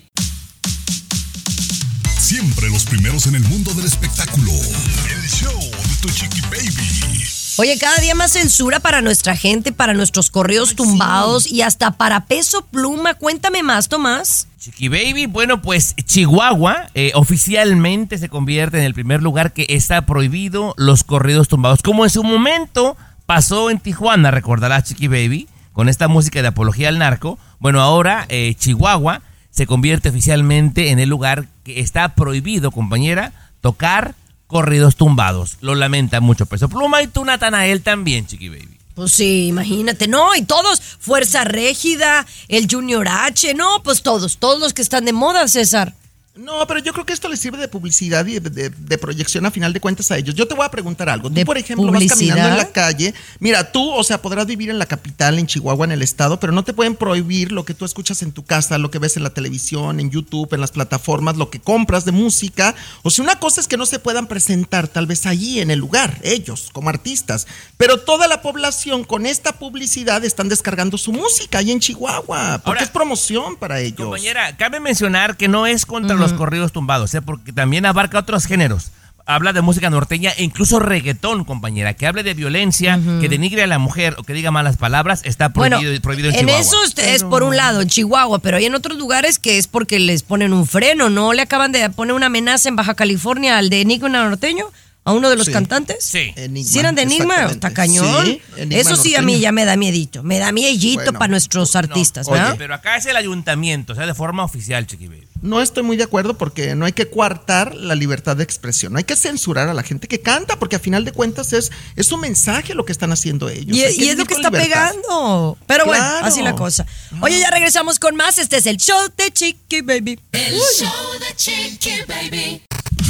[2.22, 4.52] Siempre los primeros en el mundo del espectáculo.
[4.52, 7.20] El show de tu chiqui baby.
[7.56, 12.26] Oye, cada día más censura para nuestra gente, para nuestros correos tumbados y hasta para
[12.26, 13.14] peso pluma.
[13.14, 14.46] Cuéntame más, Tomás.
[14.60, 20.06] Chiqui Baby, bueno, pues Chihuahua eh, oficialmente se convierte en el primer lugar que está
[20.06, 21.82] prohibido los corridos tumbados.
[21.82, 26.88] Como en su momento pasó en Tijuana, recordarás Chiqui Baby, con esta música de apología
[26.88, 27.40] al narco.
[27.58, 34.14] Bueno, ahora eh, Chihuahua se convierte oficialmente en el lugar que está prohibido, compañera, tocar
[34.46, 35.56] corridos tumbados.
[35.60, 38.78] Lo lamenta mucho Peso Pluma y tú, Natanael, también, Chiqui Baby.
[38.94, 44.60] Pues sí, imagínate, no, y todos, Fuerza Régida, el Junior H, no, pues todos, todos
[44.60, 45.94] los que están de moda, César.
[46.34, 49.44] No, pero yo creo que esto les sirve de publicidad y de, de- de proyección
[49.44, 50.34] a final de cuentas a ellos.
[50.34, 51.28] Yo te voy a preguntar algo.
[51.28, 52.56] Tú, ¿De por ejemplo, vas caminando en publicidad?
[52.56, 53.14] la calle.
[53.38, 56.54] Mira, tú, o sea, podrás vivir en la capital, en Chihuahua, en el estado, pero
[56.54, 59.24] no te pueden prohibir lo que tú escuchas en tu casa, lo que ves en
[59.24, 62.74] la televisión, en YouTube, en las plataformas, lo que compras de música.
[63.02, 65.80] O sea, una cosa es que no se puedan presentar tal vez allí en el
[65.80, 67.46] lugar, ellos, como artistas.
[67.76, 72.68] Pero toda la población con esta publicidad están descargando su música ahí en Chihuahua, porque
[72.70, 73.98] Ahora- es promoción para ellos.
[73.98, 77.22] Compañera, cabe mencionar que no es contra los corridos tumbados, ¿eh?
[77.22, 78.90] porque también abarca otros géneros.
[79.24, 81.94] Habla de música norteña e incluso reggaetón, compañera.
[81.94, 85.48] Que hable de violencia, que denigre a la mujer o que diga malas palabras, está
[85.50, 86.60] Bueno, prohibido, prohibido en, en Chihuahua.
[86.60, 89.68] eso es, es por un lado, en Chihuahua, pero hay en otros lugares que es
[89.68, 91.32] porque les ponen un freno, ¿no?
[91.34, 94.66] Le acaban de poner una amenaza en Baja California al de Enigma Norteño,
[95.04, 95.52] a uno de los Sí.
[95.52, 96.04] cantantes.
[96.04, 96.32] Sí.
[96.34, 98.24] Enigma, Si eran de Enigma, está cañón.
[98.26, 100.24] Sí, Enigma Eso sí a mí ya me da miedito.
[100.24, 102.54] Me da miedito Bueno, para nuestros artistas, oye, ¿verdad?
[102.58, 105.28] Pero acá es el ayuntamiento, o sea, de forma oficial, Chiqui Baby.
[105.42, 108.92] No estoy muy de acuerdo porque no hay que coartar la libertad de expresión.
[108.92, 111.72] No hay que censurar a la gente que canta porque a final de cuentas es,
[111.96, 113.76] es un mensaje lo que están haciendo ellos.
[113.76, 114.92] Y, es lo que está libertad.
[114.92, 115.58] pegando.
[115.66, 116.86] Pero bueno, así la cosa.
[117.20, 118.38] Oye, ya regresamos con más.
[118.38, 120.20] Este es el show de Chiqui Baby.
[120.30, 122.62] El show de Chiqui Baby.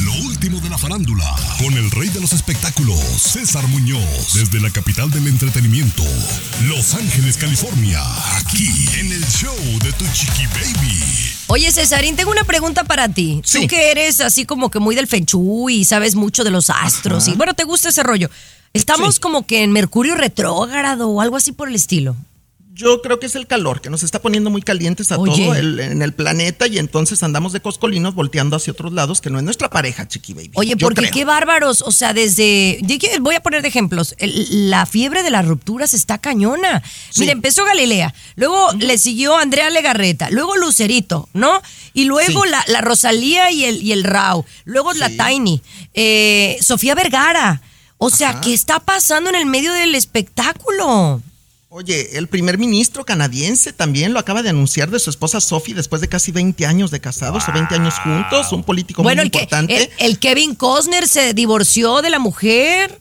[0.04, 4.70] Lo último de la farándula, con el rey de los espectáculos, César Muñoz, desde la
[4.70, 6.02] capital del entretenimiento,
[6.62, 8.02] Los Ángeles, California,
[8.38, 11.41] aquí en el show de Tu Chiqui Baby.
[11.48, 13.42] Oye, Cesarín, tengo una pregunta para ti.
[13.50, 17.28] Tú que eres así como que muy del fenchú y sabes mucho de los astros
[17.28, 18.30] y bueno, te gusta ese rollo.
[18.72, 19.20] Estamos Sí.
[19.20, 22.16] como que en Mercurio retrógrado o algo así por el estilo.
[22.74, 25.44] Yo creo que es el calor que nos está poniendo muy calientes a Oye.
[25.44, 29.28] todo el- en el planeta y entonces andamos de coscolinos volteando hacia otros lados que
[29.28, 30.52] no es nuestra pareja, chiqui baby.
[30.54, 31.10] Oye, porque creo.
[31.12, 32.78] qué bárbaros, o sea, desde,
[33.20, 36.82] voy a poner de ejemplos, El- la fiebre de las rupturas está cañona.
[37.18, 41.60] Mira, empezó Galilea, luego le siguió Andrea Legarreta, luego Lucerito, ¿no?
[41.92, 42.48] Y luego Sí.
[42.50, 44.02] la, la Rosalía y el, y el
[44.64, 45.18] luego la Sí.
[45.18, 47.60] Tiny, eh, Sofía Vergara.
[47.98, 48.40] O sea, Ajá.
[48.40, 51.20] ¿qué está pasando en el medio del espectáculo?
[51.74, 56.02] Oye, el primer ministro canadiense también lo acaba de anunciar de su esposa Sophie después
[56.02, 59.30] de casi 20 años de casados o 20 años juntos, un político bueno, muy el,
[59.30, 59.82] que, importante.
[59.84, 63.00] el, el Kevin Costner se divorció de la mujer.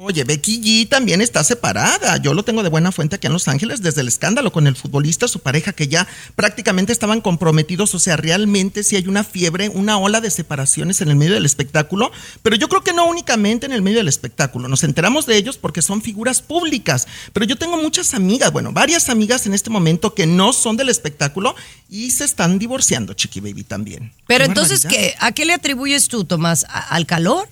[0.00, 2.18] Oye, Becky G también está separada.
[2.18, 4.76] Yo lo tengo de buena fuente aquí en Los Ángeles desde el escándalo con el
[4.76, 6.06] futbolista, su pareja, que ya
[6.36, 7.96] prácticamente estaban comprometidos.
[7.96, 11.44] O sea, realmente sí hay una fiebre, una ola de separaciones en el medio del
[11.44, 12.12] espectáculo.
[12.44, 14.68] Pero yo creo que no únicamente en el medio del espectáculo.
[14.68, 17.08] Nos enteramos de ellos porque son figuras públicas.
[17.32, 20.90] Pero yo tengo muchas amigas, bueno, varias amigas en este momento que no son del
[20.90, 21.56] espectáculo
[21.90, 24.12] y se están divorciando, Chiqui Baby también.
[24.28, 24.86] Pero entonces.
[24.88, 26.66] ¿qué, ¿a qué le atribuyes tú, Tomás?
[26.68, 27.48] ¿A- ¿Al calor?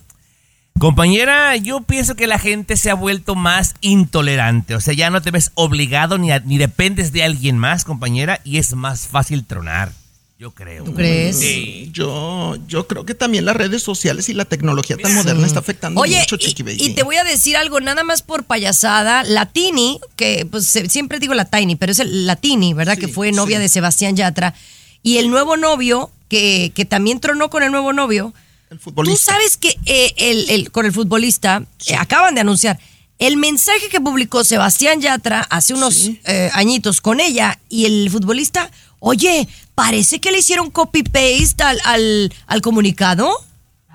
[0.79, 4.75] Compañera, yo pienso que la gente se ha vuelto más intolerante.
[4.75, 8.39] O sea, ya no te ves obligado ni, a- ni dependes de alguien más, compañera,
[8.43, 9.91] y es más fácil tronar.
[10.39, 10.83] Yo creo.
[10.83, 11.39] ¿Tú crees?
[11.39, 11.89] Sí.
[11.93, 15.99] Yo, yo creo que también las redes sociales y la tecnología tan moderna está afectando
[15.99, 16.77] Oye, mucho, y, Chiqui Baby.
[16.79, 20.89] y te voy a decir algo, nada más por payasada, la Tini, que pues se-
[20.89, 22.93] siempre digo la Tiny, pero es el, la Tini, ¿verdad?
[22.95, 23.63] Sí, que fue novia sí.
[23.63, 24.53] de Sebastián Yatra.
[25.01, 28.31] Y el nuevo novio, que, que también tronó con el nuevo novio.
[28.69, 32.79] El Tú sabes que eh, el, el- con el futbolista, eh, acaban de anunciar,
[33.19, 36.21] el mensaje que publicó Sebastián Yatra hace unos Sí.
[36.25, 42.33] eh, añitos con ella y el futbolista, oye, parece que le hicieron copy-paste al, al,
[42.45, 43.29] al comunicado.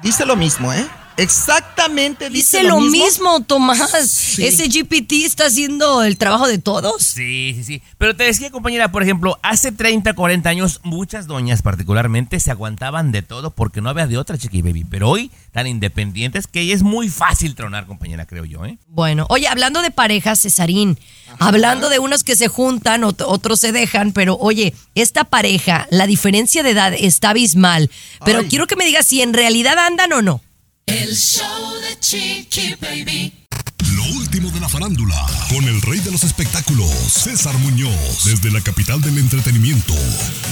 [0.03, 0.87] Dice lo mismo, ¿eh?
[1.17, 3.91] Exactamente dice, Dice lo mismo, Tomás.
[4.11, 4.45] Sí.
[4.47, 7.03] Ese GPT está haciendo el trabajo de todos.
[7.03, 7.83] Sí, sí, sí.
[7.99, 13.13] Pero te decía, compañera, por ejemplo, hace 30, 40 años, muchas doñas particularmente se aguantaban
[13.13, 14.85] de todo porque no había de otra, chiqui baby.
[14.85, 18.79] Pero hoy, tan independientes que es muy fácil tronar, compañera, creo yo, ¿eh?
[18.89, 20.99] Bueno, oye, hablando de parejas, Cesarín,
[21.39, 26.07] hablando de unos que se juntan, ot- otros se dejan, pero oye, esta pareja, la
[26.07, 27.91] diferencia de edad está abismal.
[28.25, 28.47] Pero Ay.
[28.49, 30.41] quiero que me digas si en realidad andan o no.
[30.87, 33.33] El show de Chiqui Baby.
[33.95, 35.15] Lo último de la farándula,
[35.49, 39.95] con el rey de los espectáculos, César Muñoz, desde la capital del entretenimiento,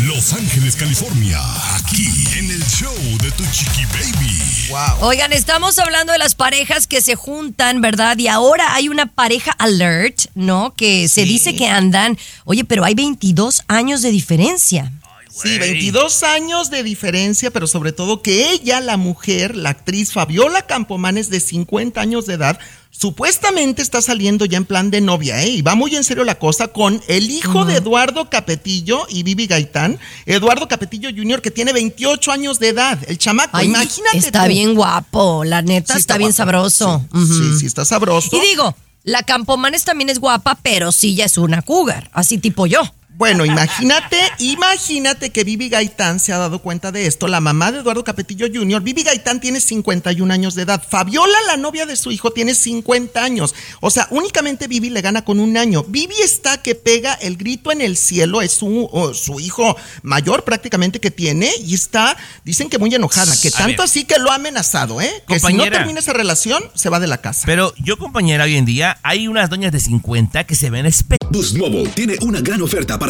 [0.04, 1.40] Los Ángeles, California,
[1.74, 2.06] aquí
[2.38, 4.68] en el show de Tu Chiqui Baby.
[4.68, 5.08] Wow.
[5.08, 8.16] Oigan, estamos hablando de las parejas que se juntan, ¿verdad?
[8.18, 10.74] Y ahora hay una pareja alert, ¿no?
[10.74, 14.92] Que se dice que andan, oye, pero hay 22 años de diferencia.
[15.42, 20.62] Sí, 22 años de diferencia, pero sobre todo que ella, la mujer, la actriz Fabiola
[20.66, 22.58] Campomanes, de 50 años de edad,
[22.90, 25.48] supuestamente está saliendo ya en plan de novia, ¿eh?
[25.48, 29.46] Y va muy en serio la cosa con el hijo de Eduardo Capetillo y Vivi
[29.46, 34.18] Gaitán, Eduardo Capetillo Jr., que tiene 28 años de edad, el chamaco, Ay, imagínate.
[34.18, 34.48] está tú.
[34.50, 36.36] bien guapo, la neta Sí, está, bien guapo.
[36.36, 37.06] sabroso.
[37.14, 38.36] Sí, sí, sí, está sabroso.
[38.36, 42.66] Y digo, la Campomanes también es guapa, pero sí ya es una cougar, así tipo
[42.66, 42.80] yo.
[43.20, 47.28] Bueno, imagínate, imagínate que Vivi Gaitán se ha dado cuenta de esto.
[47.28, 50.82] La mamá de Eduardo Capetillo Jr., Vivi Gaitán tiene 51 años de edad.
[50.88, 53.54] Fabiola, la novia de su hijo, tiene 50 años.
[53.80, 55.84] O sea, únicamente Vivi le gana con un año.
[55.86, 58.40] Vivi está que pega el grito en el cielo.
[58.40, 63.34] Es su, oh, su hijo mayor prácticamente que tiene y está, dicen que muy enojada.
[63.42, 65.12] Que tanto así que lo ha amenazado, ¿eh?
[65.28, 67.42] Que si no termina esa relación, se va de la casa.
[67.44, 71.16] Pero yo, compañera, hoy en día hay unas doñas de 50 que se ven espe-
[71.30, 73.09] Boost Mobile tiene una gran oferta para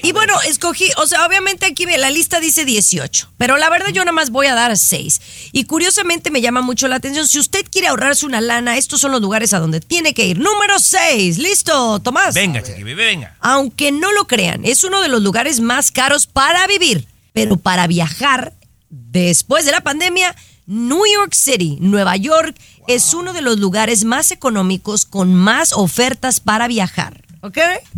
[0.03, 4.03] Y bueno, escogí, o sea, obviamente aquí la lista dice 18, pero la verdad yo
[4.03, 5.21] nada más voy a dar 6.
[5.53, 9.11] Y curiosamente me llama mucho la atención, si usted quiere ahorrarse una lana, estos son
[9.11, 10.39] los lugares a donde tiene que ir.
[10.39, 12.35] Número 6, listo, Tomás.
[12.35, 13.37] Venga, Chiqui venga.
[13.39, 17.87] Aunque no lo crean, es uno de los lugares más caros para vivir, pero para
[17.87, 18.53] viajar
[18.89, 22.55] después de la pandemia, New York City, Nueva York,
[22.87, 27.21] es uno de los lugares más económicos con más ofertas para viajar.
[27.45, 27.57] ¿Ok?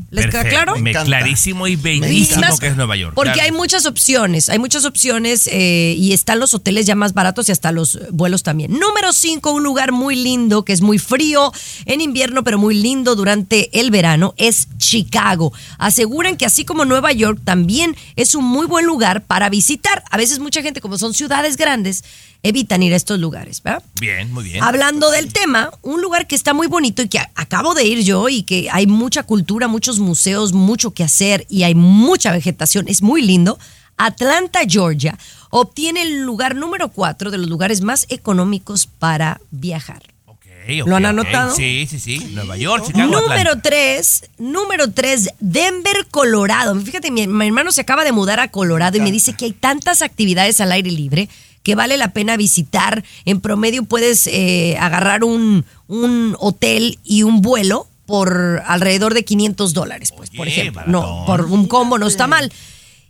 [0.10, 0.76] ¿Les queda claro?
[0.78, 3.14] Me clarísimo y bellísimo que es Nueva York.
[3.14, 3.46] Porque claro.
[3.46, 7.52] hay muchas opciones, hay muchas opciones eh, y están los hoteles ya más baratos y
[7.52, 8.72] hasta los vuelos también.
[8.72, 11.52] Número 5, un lugar muy lindo que es muy frío
[11.86, 15.54] en invierno, pero muy lindo durante el verano, es Chicago.
[15.78, 20.04] Aseguran que así como Nueva York también es un muy buen lugar para visitar.
[20.10, 22.04] A veces mucha gente, como son ciudades grandes,
[22.46, 23.84] evitan ir a estos lugares, ¿verdad?
[24.00, 24.64] Bien, muy bien.
[24.64, 28.30] Hablando del tema, un lugar que está muy bonito y que acabo de ir yo
[28.30, 33.02] y que hay mucha cultura, muchos museos, mucho que hacer y hay mucha vegetación, es
[33.02, 33.58] muy lindo.
[33.98, 35.18] Atlanta, Georgia,
[35.50, 40.04] obtiene el lugar número 4 de los lugares más económicos para viajar.
[40.26, 40.46] Ok,
[40.82, 41.56] ok, ¿Lo han anotado?
[41.56, 42.20] Sí, sí, sí.
[42.34, 43.60] Nueva York, Chicago, Número.
[43.60, 46.80] 3, número 3, Denver, Colorado.
[46.80, 49.54] Fíjate, mi, mi hermano se acaba de mudar a Colorado y me dice que hay
[49.54, 51.28] tantas actividades al aire libre
[51.66, 53.04] que vale la pena visitar.
[53.26, 59.74] En promedio puedes eh, agarrar un, un hotel y un vuelo por alrededor de 500
[59.74, 60.84] dólares, pues, por ejemplo.
[60.86, 62.54] No, por un combo no está mal.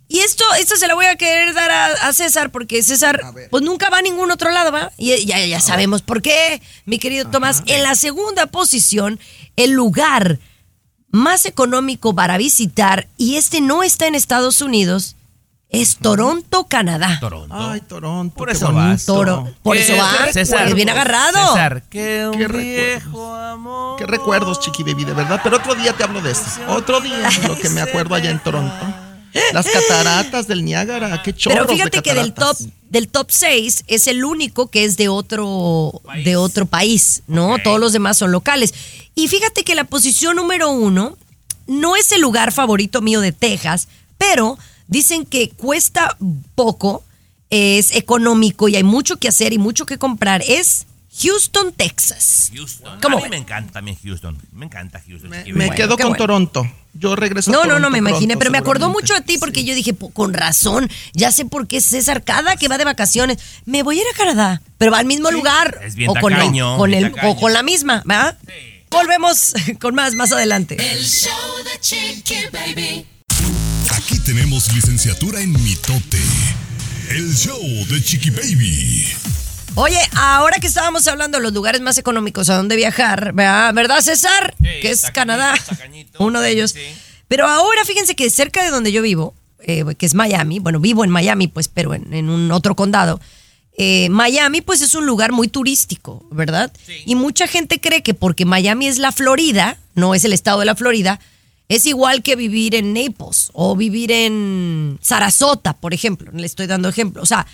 [0.08, 3.62] Y esto, esto se la voy a querer dar a, a César, porque César, pues
[3.62, 4.90] nunca va a ningún otro lado, ¿va?
[4.96, 7.62] Y ya, ya sabemos por qué, mi querido Tomás.
[7.66, 9.20] En la segunda posición,
[9.56, 10.38] el lugar
[11.10, 15.15] más económico para visitar, y este no está en Estados Unidos,
[15.70, 17.18] es Toronto, Canadá.
[17.20, 17.54] Toronto.
[17.54, 18.36] Ay, Toronto.
[18.36, 19.04] Por qué eso vas.
[19.04, 19.52] Toro.
[19.62, 19.82] Por ¿Qué?
[19.82, 21.52] eso va, César, pues, bien agarrado.
[21.52, 23.98] César, que un Qué viejo amor.
[23.98, 25.40] Qué recuerdos, Chiqui Baby, de verdad.
[25.42, 26.44] Pero otro día te hablo de eso.
[26.68, 28.86] Otro día es lo que me acuerdo allá en Toronto.
[29.52, 32.56] Las cataratas del Niágara, qué chorros Pero de fíjate que del top
[32.88, 37.58] del top 6 es el único que es de otro de otro país, ¿no?
[37.62, 38.72] Todos los demás son locales.
[39.14, 41.18] Y fíjate que la posición número uno
[41.66, 46.16] no es el lugar favorito mío de Texas, pero dicen que cuesta
[46.54, 47.04] poco,
[47.50, 50.42] es económico y hay mucho que hacer y mucho que comprar.
[50.46, 50.86] Es
[51.22, 52.50] Houston, Texas.
[52.54, 53.00] Houston.
[53.00, 53.30] ¿Cómo a mí ven?
[53.30, 54.36] me encanta también Houston.
[54.52, 55.30] Me encanta Houston.
[55.30, 56.16] Me, quedo con bueno.
[56.16, 56.70] Toronto.
[56.92, 59.20] Yo regreso a No, no, Toronto no me imaginé, pronto, pero me acordó mucho a
[59.22, 62.76] ti porque yo dije, po- con razón, ya sé por qué César cada que va
[62.78, 65.80] de vacaciones, me voy a ir a Canadá, pero va al mismo lugar.
[65.82, 67.32] Es bien o con, tacaño, con bien el, tacaño.
[67.32, 68.38] o con la misma, ¿verdad?
[68.90, 70.76] Volvemos con más más adelante.
[70.78, 71.32] El show
[71.64, 73.06] de Chiqui Baby.
[73.92, 76.18] Aquí tenemos licenciatura en mitote.
[77.10, 79.06] El show de Chiqui Baby.
[79.74, 84.00] Oye, ahora que estábamos hablando de los lugares más económicos a dónde viajar, ¿verdad, ¿verdad,
[84.00, 84.54] César?
[84.58, 85.54] que es Canadá,
[86.18, 86.74] uno de ellos.
[87.28, 91.04] Pero ahora fíjense que cerca de donde yo vivo, eh, que es Miami, bueno, vivo
[91.04, 93.20] en Miami, pues, pero en, en un otro condado.
[93.76, 96.72] eh, Miami, pues, es un lugar muy turístico, ¿verdad?
[97.04, 100.66] Y mucha gente cree que porque Miami es la Florida, no es el estado de
[100.66, 101.20] la Florida,
[101.68, 106.30] es igual que vivir en Naples o vivir en Sarasota, por ejemplo.
[106.32, 107.22] Le estoy dando ejemplo.
[107.22, 107.46] O sea,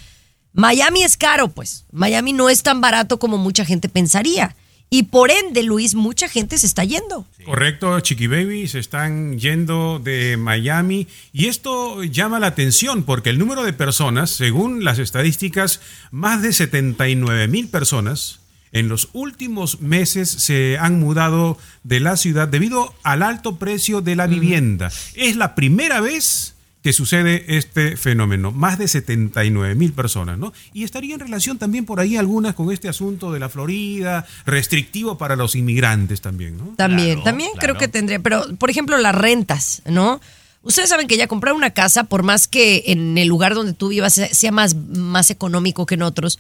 [0.53, 1.87] Miami es caro, pues.
[1.93, 4.55] Miami no es tan barato como mucha gente pensaría.
[4.91, 7.27] Y por ende, Luis, mucha gente se está yendo.
[7.47, 13.39] Correcto, Chiqui Baby, se están yendo de Miami y esto llama la atención porque el
[13.39, 18.42] número de personas, según las estadísticas, más de 79 mil personas
[18.73, 24.17] en los últimos meses se han mudado de la ciudad debido al alto precio de
[24.17, 24.91] la vivienda.
[25.15, 28.51] Es la primera vez que sucede este fenómeno.
[28.51, 30.53] Más de 79 mil personas, ¿no?
[30.73, 35.17] Y estaría en relación también por ahí algunas con este asunto de la Florida, restrictivo
[35.17, 36.75] para los inmigrantes también, ¿no?
[36.77, 40.21] También, Claro, también creo que tendría, pero por ejemplo las rentas, ¿no?
[40.65, 43.89] Ustedes saben que ya comprar una casa, por más que en el lugar donde tú
[43.89, 46.39] vivas sea- sea más, más económico que en otros,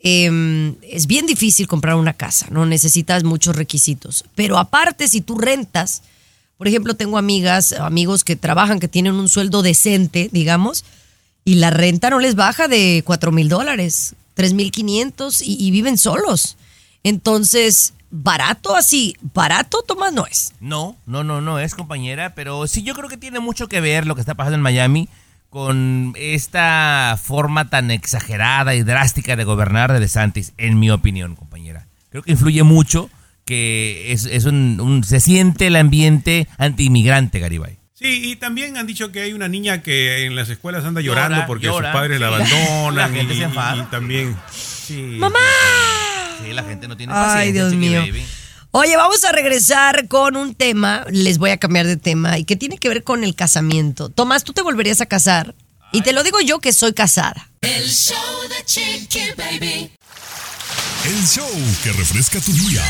[0.00, 2.66] eh, es bien difícil comprar una casa, ¿no?
[2.66, 4.24] Necesitas muchos requisitos.
[4.34, 6.02] Pero aparte, si tú rentas,
[6.56, 10.84] por ejemplo, tengo amigas, amigos que trabajan, que tienen un sueldo decente, digamos,
[11.44, 15.70] y la renta no les baja de 4 mil dólares, 3 mil 500 y, y
[15.70, 16.56] viven solos.
[17.02, 20.52] Entonces, barato así, barato, Tomás, no es.
[20.60, 24.06] No, no, no, no es compañera, pero sí yo creo que tiene mucho que ver
[24.06, 25.08] lo que está pasando en Miami
[25.50, 31.86] con esta forma tan exagerada y drástica de gobernar de DeSantis, en mi opinión, compañera.
[32.10, 33.10] Creo que influye mucho
[33.44, 37.78] que es, es un, un- se siente el ambiente anti-inmigrante, Garibay.
[37.94, 41.22] Sí, y también han dicho que hay una niña que en las escuelas anda Llora,
[41.24, 42.34] llorando porque llora, sus padres la sí.
[42.54, 44.36] abandonan La y, también...
[44.52, 45.16] sí.
[45.18, 45.38] ¡Mamá!
[46.44, 47.40] Sí, la gente no tiene paciencia.
[47.40, 48.00] Ay, Dios mío.
[48.02, 48.22] baby.
[48.70, 52.54] Oye, vamos a regresar con un tema, les voy a cambiar de tema, y que
[52.54, 54.10] tiene que ver con el casamiento.
[54.10, 55.54] Tomás, ¿tú te volverías a casar?
[55.90, 57.50] Y te lo digo yo que soy casada.
[57.62, 58.16] El show
[58.46, 59.90] de Chiqui Baby.
[61.06, 61.48] El show
[61.82, 62.84] que refresca tu día.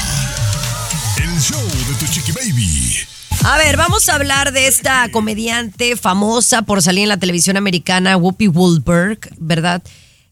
[1.22, 2.96] El show de tu Chiqui Baby.
[3.44, 8.16] A ver, vamos a hablar de esta comediante famosa por salir en la televisión americana,
[8.16, 9.80] Whoopi Goldberg, ¿verdad?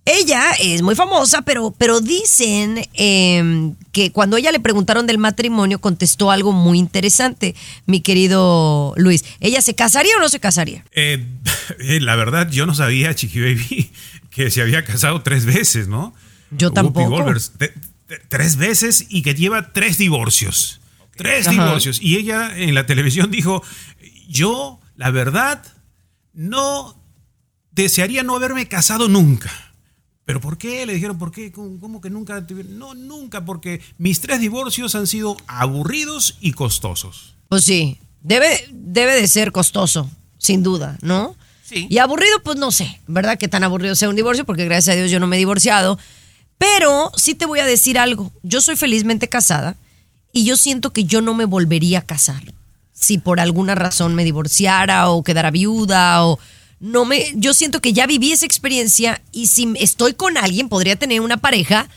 [0.08, 5.80] Ella es muy famosa, pero, pero dicen eh, que cuando ella le preguntaron del matrimonio
[5.80, 9.24] contestó algo muy interesante, mi querido Luis.
[9.40, 10.84] ¿Ella se casaría o no se casaría?
[10.92, 11.26] Eh,
[11.80, 13.90] eh, la verdad, yo no sabía, Chiqui Baby,
[14.30, 16.14] que se había casado tres veces, ¿no?
[16.52, 17.10] Yo tampoco.
[17.10, 17.74] Goldberg, te-
[18.06, 20.80] te- tres veces y que lleva tres divorcios.
[21.16, 21.64] Tres Ajá.
[21.64, 21.98] divorcios.
[22.00, 23.60] Y ella en la televisión dijo,
[24.28, 25.64] yo, la verdad,
[26.32, 26.94] no
[27.72, 29.65] desearía no haberme casado nunca.
[30.26, 30.84] ¿Pero por qué?
[30.84, 31.52] Le dijeron, ¿por qué?
[31.52, 32.44] ¿Cómo, cómo que nunca?
[32.46, 37.36] tuvi-?" No, nunca, porque mis tres divorcios han sido aburridos y costosos.
[37.48, 41.36] Pues sí, debe, debe de ser costoso, sin duda, ¿no?
[41.62, 41.86] Sí.
[41.88, 43.38] Y aburrido, pues no sé, ¿verdad?
[43.38, 45.98] Que tan aburrido sea un divorcio, porque gracias a Dios yo no me he divorciado.
[46.58, 48.32] Pero sí te voy a decir algo.
[48.42, 49.76] Yo soy felizmente casada
[50.32, 52.42] y yo siento que yo no me volvería a casar.
[52.92, 56.38] Si por alguna razón me divorciara o quedara viuda o
[56.80, 57.32] no me.
[57.34, 61.36] Yo siento que ya viví esa experiencia y si estoy con alguien, podría tener una
[61.36, 61.88] pareja,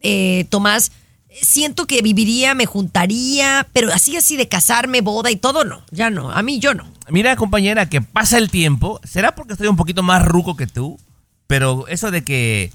[0.00, 0.92] eh, Tomás.
[1.40, 5.82] Siento que viviría, me juntaría, pero así, así de casarme, boda y todo, no.
[5.90, 6.32] Ya no.
[6.32, 6.84] A mí, yo no.
[7.10, 9.00] Mira, compañera, que pasa el tiempo.
[9.04, 10.98] ¿Será porque estoy un poquito más ruco que tú?
[11.46, 12.72] Pero eso de que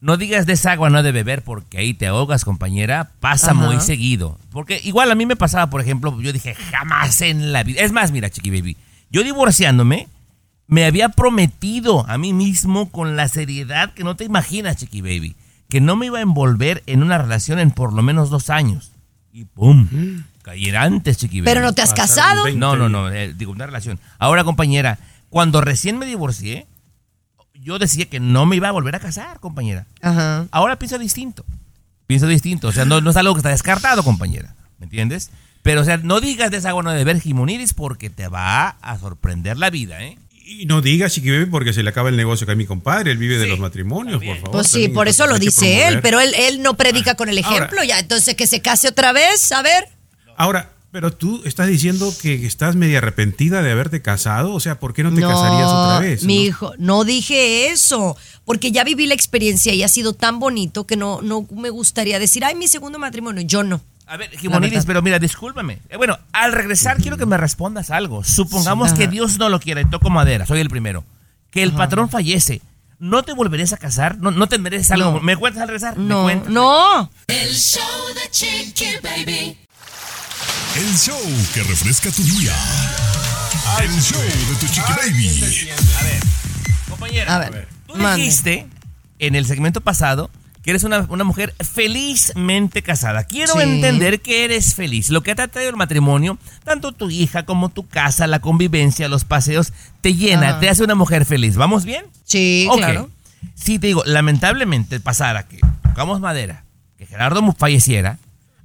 [0.00, 3.54] no digas de esa agua no de beber porque ahí te ahogas, compañera, pasa Ajá.
[3.54, 4.38] muy seguido.
[4.52, 7.82] Porque igual a mí me pasaba, por ejemplo, yo dije, jamás en la vida.
[7.82, 8.76] Es más, mira, chiqui baby,
[9.10, 10.08] yo divorciándome,
[10.66, 15.36] me había prometido a mí mismo con la seriedad que no te imaginas, chiqui baby,
[15.68, 18.92] que no me iba a envolver en una relación en por lo menos dos años.
[19.32, 19.88] Y ¡pum!
[20.42, 21.46] Caí antes, chiqui baby.
[21.46, 22.44] Pero no te has casado.
[22.44, 24.00] 20 No, no, no, eh, digo, una relación.
[24.18, 24.98] Ahora, compañera,
[25.28, 26.66] cuando recién me divorcié,
[27.54, 29.86] yo decía que no me iba a volver a casar, compañera.
[30.00, 30.46] Ajá.
[30.50, 31.44] Ahora pienso distinto.
[32.06, 32.68] Pienso distinto.
[32.68, 34.54] O sea, no, no es algo que está descartado, compañera.
[34.78, 35.30] ¿Me entiendes?
[35.62, 38.68] Pero, o sea, no digas de esa agua no de ver Jimoniris porque te va
[38.68, 40.16] a sorprender la vida, ¿eh?
[40.48, 43.10] Y no digas, Chiqui Baby, porque se le acaba el negocio que a mi compadre.
[43.10, 44.50] Él vive de los matrimonios, por favor.
[44.52, 47.42] Pues sí, también, por eso lo dice él, pero él, él no predica con el
[47.42, 49.88] Ahora- ejemplo, ya, entonces que se case otra vez, a ver.
[50.36, 54.54] Ahora, pero tú estás diciendo que estás media arrepentida de haberte casado.
[54.54, 56.22] O sea, ¿por qué no te casarías otra vez?
[56.22, 56.42] Mi no?
[56.44, 60.96] hijo, no dije eso, porque ya viví la experiencia y ha sido tan bonito que
[60.96, 63.82] no, no me gustaría decir, ay, mi segundo matrimonio, yo no.
[64.06, 64.84] A ver, verdad.
[64.86, 65.80] pero mira, discúlpame.
[65.88, 68.22] Eh, bueno, al regresar quiero que me respondas algo.
[68.22, 68.96] Supongamos Sí.
[68.96, 69.10] que Ajá.
[69.12, 71.04] Dios no lo quiere, toco madera, soy el primero.
[71.50, 72.60] Que el patrón fallece.
[72.98, 74.16] ¿no te volverías a casar?
[74.18, 75.12] ¿No, no te mereces algo?
[75.12, 75.20] No.
[75.20, 75.98] ¿Me cuentas al regresar?
[75.98, 76.48] ¿Me No, cuentas?
[76.50, 77.10] no.
[77.26, 77.82] El show
[78.14, 79.58] de Chiqui Baby.
[80.76, 81.18] El show
[81.52, 82.54] que refresca tu día.
[83.82, 85.70] El show de tu chiqui baby.
[85.98, 86.20] A ver,
[86.88, 87.34] compañera.
[87.34, 88.66] A ver, Tú dijiste
[89.18, 90.30] en el segmento pasado
[90.66, 93.22] que eres una, una mujer felizmente casada.
[93.22, 93.60] Quiero Sí.
[93.60, 95.10] entender que eres feliz.
[95.10, 99.08] Lo que te ha traído el matrimonio, tanto tu hija como tu casa, la convivencia,
[99.08, 100.60] los paseos, te llena, Ajá.
[100.60, 101.54] te hace una mujer feliz.
[101.56, 102.06] ¿Vamos bien?
[102.24, 102.78] Sí, Ok.
[102.78, 103.10] claro.
[103.54, 106.64] Si te digo, lamentablemente pasara que tocamos madera,
[106.98, 108.18] que Gerardo falleciera,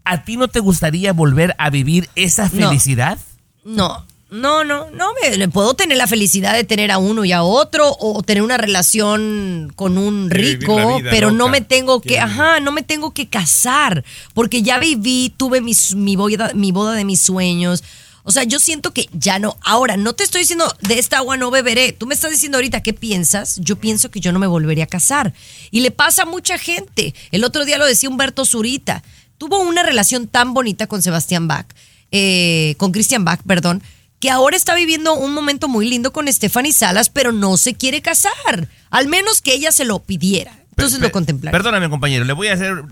[0.04, 2.50] ¿a ti no te gustaría volver a vivir esa No.
[2.50, 3.20] felicidad?
[3.64, 7.32] No, no, no, no me le puedo tener la felicidad de tener a uno y
[7.34, 10.76] a otro o tener una relación con un rico,
[11.12, 14.04] pero no me tengo que, ajá, no me tengo que casar
[14.34, 17.84] porque ya viví, tuve mis- mi boda, mi boda de mis sueños.
[18.24, 19.58] O sea, yo siento que ya no.
[19.62, 21.92] Ahora, no te estoy diciendo de esta agua no beberé.
[21.92, 23.58] Tú me estás diciendo ahorita qué piensas.
[23.62, 25.34] Yo pienso que yo no me volvería a casar.
[25.72, 27.16] Y le pasa a mucha gente.
[27.32, 29.02] El otro día lo decía Humberto Zurita.
[29.40, 31.66] Tuvo una relación tan bonita con Sebastián Bach,
[32.12, 33.82] eh, con Christian Bach, perdón,
[34.22, 38.02] que ahora está viviendo un momento muy lindo con Stephanie Salas, pero no se quiere
[38.02, 38.70] casar.
[38.90, 40.54] Al menos que ella se lo pidiera.
[40.70, 41.52] Entonces Pe- lo contemplar.
[41.52, 42.84] Perdóname, compañero, le voy a hacer.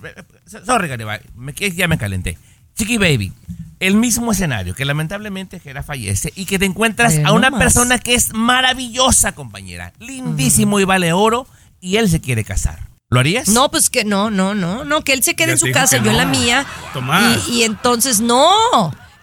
[0.66, 0.90] Sorry,
[1.36, 2.38] me, ya me calenté.
[2.76, 3.32] Chiqui Baby,
[3.80, 7.60] el mismo escenario que lamentablemente Gera fallece y que te encuentras a una nomás.
[7.64, 11.48] persona que es maravillosa, compañera, lindísimo y vale oro,
[11.80, 12.90] y él se quiere casar.
[13.10, 13.48] ¿Lo harías?
[13.50, 15.98] No, pues que no, no, no, no, que él se quede Ya en su casa,
[15.98, 16.66] yo en la mía.
[16.94, 17.48] Tomás.
[17.48, 18.52] Y, y entonces, no.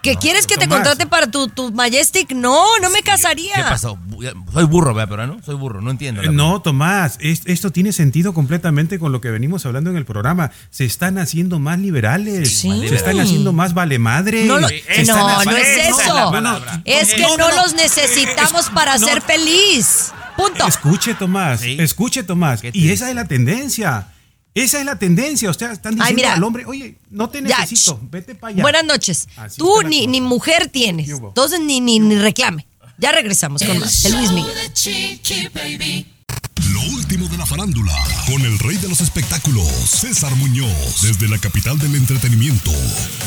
[0.07, 2.31] ¿Que quieres que te contrate para tu, tu Majestic?
[2.31, 3.53] No, no me casaría.
[3.55, 3.97] ¿Qué pasó?
[4.53, 5.09] Soy burro, ¿verdad?
[5.09, 6.21] Pero no, soy burro, no entiendo.
[6.21, 9.97] la Eh, No, Tomás, es- esto tiene sentido completamente con lo que venimos hablando en
[9.97, 10.51] el programa.
[10.69, 12.69] Se están haciendo más liberales, Sí.
[12.87, 14.45] se están haciendo más vale madre.
[14.45, 16.31] No, lo- están no, no es eso.
[16.85, 17.61] Es que No, no, no, no.
[17.63, 19.05] los necesitamos para no.
[19.05, 20.11] ser feliz.
[20.37, 20.67] Punto.
[20.67, 21.77] Escuche, Tomás, Sí.
[21.79, 22.61] escuche, Tomás.
[22.61, 24.07] ¿Qué te Y esa es la tendencia.
[24.63, 25.49] Esa es la tendencia.
[25.49, 26.33] Ustedes están diciendo mira.
[26.33, 28.61] al hombre, oye, no te necesito, vete para allá.
[28.63, 29.27] Buenas noches.
[29.35, 31.09] Así Tú ni, ni mujer tienes.
[31.09, 32.65] Entonces ni, ni, ni reclame.
[32.97, 34.03] Ya regresamos con El más.
[34.03, 34.53] de Luis Miguel.
[36.71, 37.93] Lo último de la farándula,
[38.25, 42.71] con el rey de los espectáculos, César Muñoz, desde la capital del entretenimiento,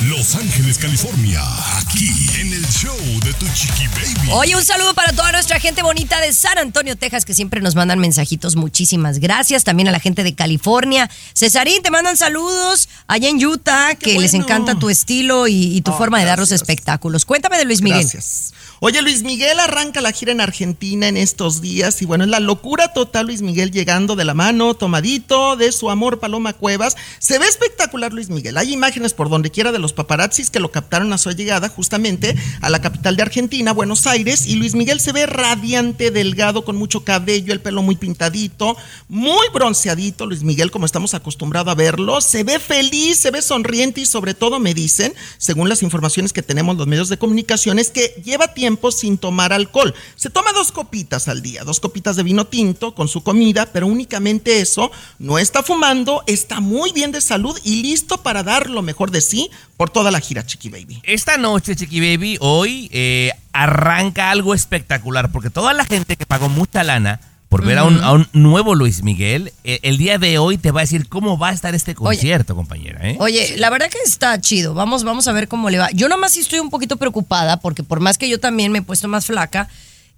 [0.09, 1.41] Los Ángeles, California,
[1.79, 4.31] aquí en el show de tu chiqui baby.
[4.33, 7.75] Oye, un saludo para toda nuestra gente bonita de San Antonio, Texas, que siempre nos
[7.75, 8.57] mandan mensajitos.
[8.57, 9.65] Muchísimas gracias.
[9.65, 11.11] También a la gente de California.
[11.35, 15.93] Cesarín, te mandan saludos allá en Utah, que les encanta tu estilo y, y tu
[15.93, 17.25] Oh, forma de dar los espectáculos.
[17.25, 18.01] Cuéntame de Luis Miguel.
[18.03, 18.53] Gracias.
[18.83, 22.41] Oye, Luis Miguel arranca la gira en Argentina en estos días y bueno, es la
[22.41, 26.97] locura total Luis Miguel llegando de la mano, tomadito de su amor Paloma Cuevas.
[27.19, 28.57] Se ve espectacular Luis Miguel.
[28.57, 32.35] Hay imágenes por donde quiera de los paparazzis que lo captaron a su llegada justamente
[32.63, 36.77] a la capital de Argentina, Buenos Aires, y Luis Miguel se ve radiante, delgado, con
[36.77, 38.79] mucho cabello, el pelo muy pintadito,
[39.11, 42.23] muy bronceadito, Luis Miguel, como estamos acostumbrados a verlo.
[42.23, 46.43] Se ve feliz, se ve sonriente y sobre todo me dicen, según las informaciones que
[46.43, 49.95] tenemos los medios de comunicación, es que lleva tiempo sin tomar alcohol.
[50.17, 53.87] Se toma dos copitas al día, dos copitas de vino tinto con su comida, pero
[53.87, 54.91] únicamente eso.
[55.19, 59.21] No está fumando, está muy bien de salud y listo para dar lo mejor de
[59.21, 61.01] sí por toda la gira, Chiqui Baby.
[61.05, 66.49] Esta noche, Chiqui Baby, hoy eh, arranca algo espectacular, porque toda la gente que pagó
[66.49, 67.21] mucha lana
[67.51, 70.71] por ver a, un, a un nuevo Luis Miguel, eh, el día de hoy te
[70.71, 73.01] va a decir cómo va a estar este concierto, compañera.
[73.11, 73.17] ¿eh?
[73.19, 74.73] Oye, la verdad que está chido.
[74.73, 75.91] Vamos, vamos a ver cómo le va.
[75.93, 78.83] Yo nomás sí estoy un poquito preocupada porque por más que yo también me he
[78.83, 79.69] puesto más flaca,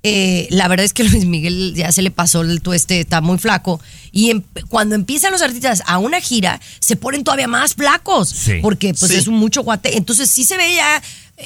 [0.03, 3.39] eh, la verdad es que Luis Miguel ya se le pasó el tueste, está muy
[3.39, 3.81] flaco.
[4.11, 8.29] Y em- cuando empiezan los artistas a una gira, se ponen todavía más flacos.
[8.29, 8.59] Sí.
[8.61, 9.17] Porque pues Sí.
[9.17, 9.97] es un mucho guate.
[9.97, 11.03] Entonces sí se ve ya,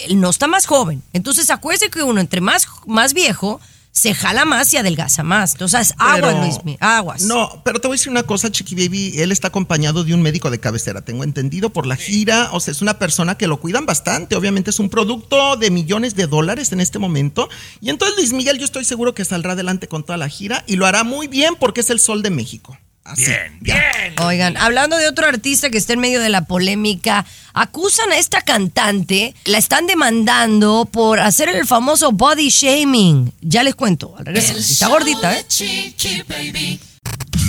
[0.09, 1.01] él no está más joven.
[1.13, 3.61] Entonces acuérdese que uno entre más, más viejo,
[3.97, 5.53] se jala más y adelgaza más.
[5.53, 7.23] Entonces, aguas, Pero- Luis Miguel, aguas.
[7.23, 9.21] No, pero te voy a decir una cosa, Chiqui Baby.
[9.21, 12.51] Él está acompañado de un médico de cabecera, tengo entendido, por la gira.
[12.53, 14.37] O sea, es una persona que lo cuidan bastante.
[14.37, 17.49] Obviamente es un producto de millones de dólares en este momento.
[17.81, 20.77] Y entonces Luis Miguel, yo estoy seguro que saldrá adelante con toda la gira y
[20.77, 22.77] lo hará muy bien porque es el sol de México.
[23.07, 23.75] Así, Bien, ya.
[23.75, 24.15] bien.
[24.21, 28.43] Oigan, hablando de otro artista que está en medio de la polémica, acusan a esta
[28.43, 33.33] cantante, la están demandando por hacer el famoso body shaming.
[33.41, 34.57] Ya les cuento, al regresar.
[34.57, 35.47] El Está gordita, ¿eh?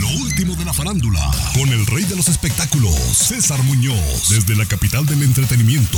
[0.07, 1.19] Lo último de la farándula,
[1.53, 5.97] con el rey de los espectáculos, César Muñoz, desde la capital del entretenimiento,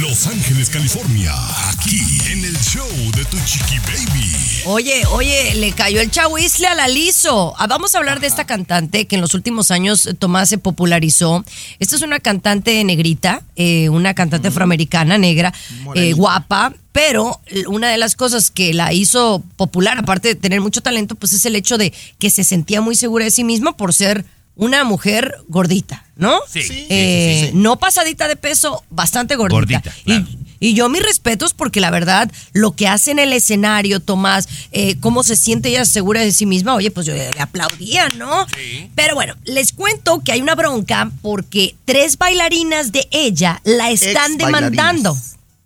[0.00, 1.32] Los Ángeles, California,
[1.68, 4.62] aquí en el show de tu chiqui baby.
[4.66, 7.54] Oye, oye, le cayó el chahuizle a la liso.
[7.58, 10.58] Ah, vamos a hablar de esta cantante que en los últimos años eh, Tomás se
[10.58, 11.44] popularizó.
[11.78, 15.52] Esta es una cantante negrita, eh, una cantante afroamericana negra,
[15.94, 16.72] eh, guapa.
[16.94, 21.32] Pero una de las cosas que la hizo popular, aparte de tener mucho talento, pues
[21.32, 24.24] es el hecho de que se sentía muy segura de sí misma por ser
[24.54, 26.38] una mujer gordita, ¿no?
[26.48, 26.60] Sí.
[26.88, 29.56] Eh, No pasadita de peso, bastante gordita.
[29.56, 30.24] Gordita, claro.
[30.60, 34.48] y, y yo mis respetos porque la verdad, lo que hace en el escenario, Tomás,
[34.70, 38.46] eh, cómo se siente ella segura de sí misma, oye, pues yo le aplaudía, ¿no?
[38.94, 44.36] Pero bueno, les cuento que hay una bronca porque tres bailarinas de ella la están
[44.38, 45.18] demandando.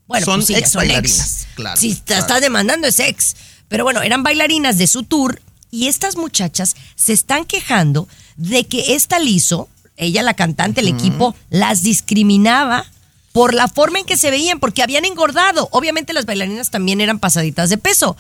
[0.09, 0.88] Bueno, Son pues sí, ex son ex.
[0.90, 2.20] bailarinas, claro, Si te claro.
[2.22, 3.36] estás demandando es ex.
[3.68, 5.40] Pero bueno, eran bailarinas de su tour
[5.70, 11.36] y estas muchachas se están quejando de que esta Lizo, ella la cantante, el equipo,
[11.50, 12.86] las discriminaba
[13.32, 15.68] por la forma en que se veían, porque habían engordado.
[15.72, 18.16] Obviamente las bailarinas también eran pasaditas de peso.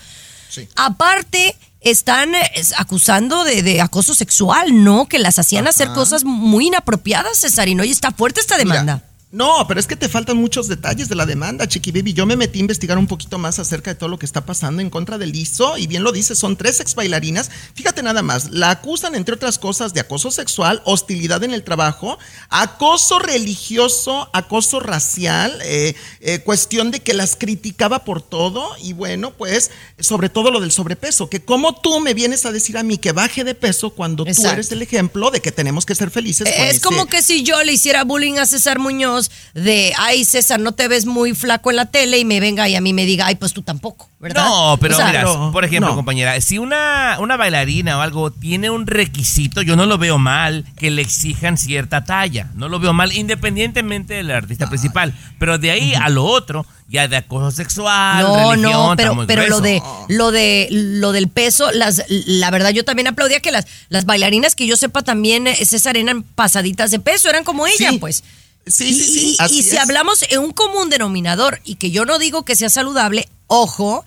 [0.76, 5.06] Aparte, están es- acusando de, de acoso sexual, ¿no?
[5.08, 7.84] Que las hacían hacer cosas muy inapropiadas, Cesarino.
[7.84, 8.96] Y está fuerte esta demanda.
[8.96, 12.14] Mira, no, pero es que te faltan muchos detalles de la demanda, Chiqui Baby.
[12.14, 14.80] Yo me metí a investigar un poquito más acerca de todo lo que está pasando
[14.80, 17.50] en contra del ISO y bien lo dice, son tres ex bailarinas.
[17.74, 22.18] Fíjate nada más, la acusan entre otras cosas de acoso sexual, hostilidad en el trabajo,
[22.48, 29.32] acoso religioso, acoso racial, eh, eh, cuestión de que las criticaba por todo y bueno,
[29.32, 32.96] pues sobre todo lo del sobrepeso, que como tú me vienes a decir a mí
[32.96, 36.48] que baje de peso cuando tú eres el ejemplo de que tenemos que ser felices.
[36.48, 39.17] con Es ese- como que si yo le hiciera bullying a César Muñoz
[39.54, 42.76] de, ay César, no te ves muy flaco en la tele y me venga y
[42.76, 44.44] a mí me diga, ay, pues tú tampoco, ¿verdad?
[44.44, 45.96] No, pero O sea, mira, no, por ejemplo, no.
[45.96, 50.64] compañera, si una, una bailarina o algo tiene un requisito, yo no lo veo mal
[50.76, 52.48] que le exijan cierta talla.
[52.54, 55.14] No lo veo mal, independientemente del artista principal.
[55.38, 59.14] Pero de ahí a lo otro, ya de acoso sexual, No, religión, no, está pero,
[59.14, 63.40] muy pero lo de lo de lo del peso, las, la verdad yo también aplaudía
[63.40, 67.44] que las, las bailarinas que yo sepa también, eh, César, eran pasaditas de peso, eran
[67.44, 67.98] como ella, Sí.
[67.98, 68.24] pues.
[68.70, 69.82] Sí, y, sí, sí, y- así y si es.
[69.82, 74.04] hablamos en un común denominador y que yo no digo que sea saludable, ojo,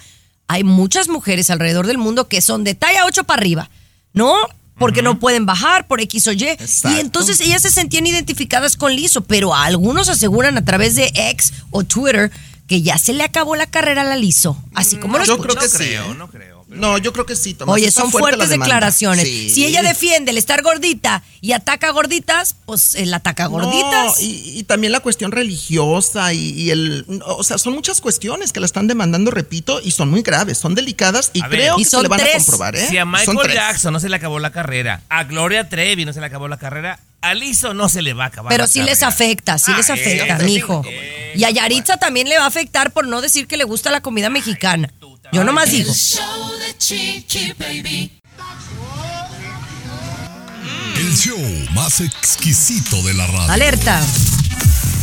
[0.47, 3.69] hay muchas mujeres alrededor del mundo que son de talla 8 para arriba,
[4.13, 4.35] ¿no?
[4.77, 6.43] Porque no pueden bajar por X o Y.
[6.49, 6.97] Exacto.
[6.97, 11.53] Y entonces ellas se sentían identificadas con Lizo, pero algunos aseguran a través de X
[11.69, 12.31] o Twitter
[12.67, 14.57] que ya se le acabó la carrera a la Lizo.
[14.73, 15.77] Así como lo Yo creo que sí.
[15.77, 16.15] creo, ¿eh?
[16.17, 16.60] no creo.
[16.71, 17.73] No, yo creo que sí, Tomás.
[17.75, 19.25] Oye, son fuertes declaraciones.
[19.25, 19.49] Sí.
[19.49, 24.15] Si ella defiende el estar gordita y ataca gorditas, pues él ataca gorditas.
[24.17, 27.05] No, y, y también la cuestión religiosa y, y el...
[27.25, 30.73] O sea, son muchas cuestiones que la están demandando, repito, y son muy graves, son
[30.75, 32.35] delicadas y A ver, creo y que se le van tres.
[32.35, 32.87] a comprobar, ¿eh?
[32.87, 33.51] Si a Michael.
[33.53, 36.57] Jackson no se le acabó la carrera, a Gloria Trevi no se le acabó la
[36.57, 39.77] carrera, a Lizzo no se le va a acabar Pero sí les afecta, sí Ah,
[39.77, 40.83] les afecta, eso sí, mijo.
[40.87, 43.91] eh, Y a Yaritza también le va a afectar por no decir que le gusta
[43.91, 44.91] la comida mexicana.
[45.33, 45.93] Yo nomás digo.
[46.81, 48.11] El show de Chiqui Baby.
[50.97, 51.37] El show
[51.75, 53.51] más exquisito de la radio.
[53.51, 54.01] Alerta.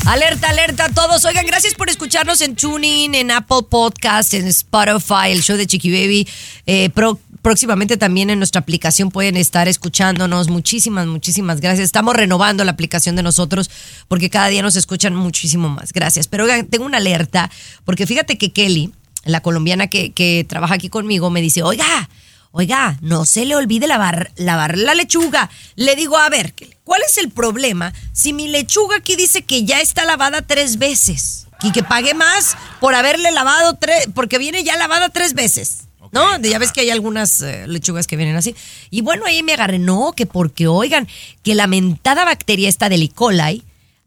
[0.06, 1.24] Alerta, alerta a todos.
[1.24, 5.92] Oigan, gracias por escucharnos en TuneIn, en Apple Podcast, en Spotify, el show de Chiqui
[5.92, 6.28] Baby.
[6.66, 10.48] Eh, pro- próximamente también en nuestra aplicación pueden estar escuchándonos.
[10.48, 11.84] Muchísimas, muchísimas gracias.
[11.86, 13.70] Estamos renovando la aplicación de nosotros
[14.08, 15.92] porque cada día nos escuchan muchísimo más.
[15.92, 16.26] Gracias.
[16.26, 17.50] Pero oigan, tengo una alerta
[17.84, 18.92] porque fíjate que Kelly,
[19.28, 22.08] la colombiana que, que trabaja aquí conmigo, me dice, oiga,
[22.50, 25.50] Oiga, no se le olvide lavar, lavar la lechuga.
[25.76, 29.80] Le digo, a ver, ¿cuál es el problema si mi lechuga aquí dice que ya
[29.80, 31.46] está lavada tres veces?
[31.62, 35.88] Y que pague más por haberle lavado tres, porque viene ya lavada tres veces.
[36.10, 36.38] ¿No?
[36.38, 38.56] Ya ves que hay algunas eh, lechugas que vienen así.
[38.88, 41.06] Y bueno, ahí me agarré, no, que porque, oigan,
[41.42, 43.10] que la mentada bacteria esta del E.
[43.10, 43.62] coli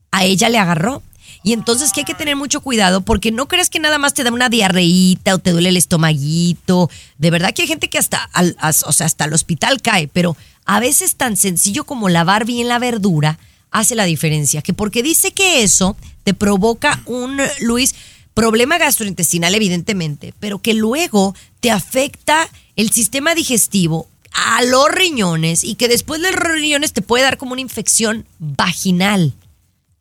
[0.10, 1.04] a ella le agarró.
[1.44, 4.24] Y entonces que hay que tener mucho cuidado porque no crees que nada más te
[4.24, 6.90] da una diarreíta o te duele el estomaguito.
[7.18, 10.38] De verdad que hay gente que hasta, al, o sea, hasta el hospital cae, pero
[10.66, 13.40] a veces tan sencillo como lavar bien la verdura
[13.72, 14.62] hace la diferencia.
[14.62, 17.96] Que porque dice que eso te provoca un, Luis,
[18.34, 25.76] problema gastrointestinal evidentemente, pero que luego te afecta el sistema digestivo a los riñones y
[25.76, 29.34] que después de los riñones te puede dar como una infección vaginal.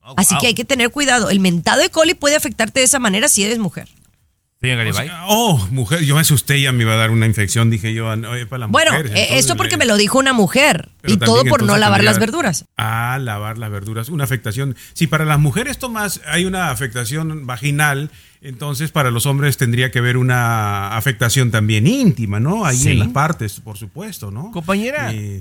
[0.03, 0.41] Oh, Así wow.
[0.41, 1.31] que hay que tener cuidado.
[1.31, 3.89] El mentado de coli puede afectarte de esa manera si eres mujer.
[4.63, 5.07] O Garibay.
[5.07, 8.09] sea, oh, mujer, yo me asusté, ya me iba a dar una infección, dije yo,
[8.09, 9.11] oye, para la Bueno, mujer.
[9.17, 10.91] eh, esto porque me lo dijo una mujer.
[11.07, 12.67] Y todo por no lavar las verduras.
[12.77, 14.11] Ah, lavar las verduras.
[14.11, 14.77] Una afectación.
[14.93, 18.11] Si para las mujeres, Tomás, hay una afectación vaginal,
[18.43, 22.67] entonces para los hombres tendría que haber una afectación también íntima, ¿no?
[22.67, 22.91] Ahí Sí.
[22.91, 24.51] en las partes, por supuesto, ¿no?
[24.51, 25.11] Compañera.
[25.15, 25.41] Eh,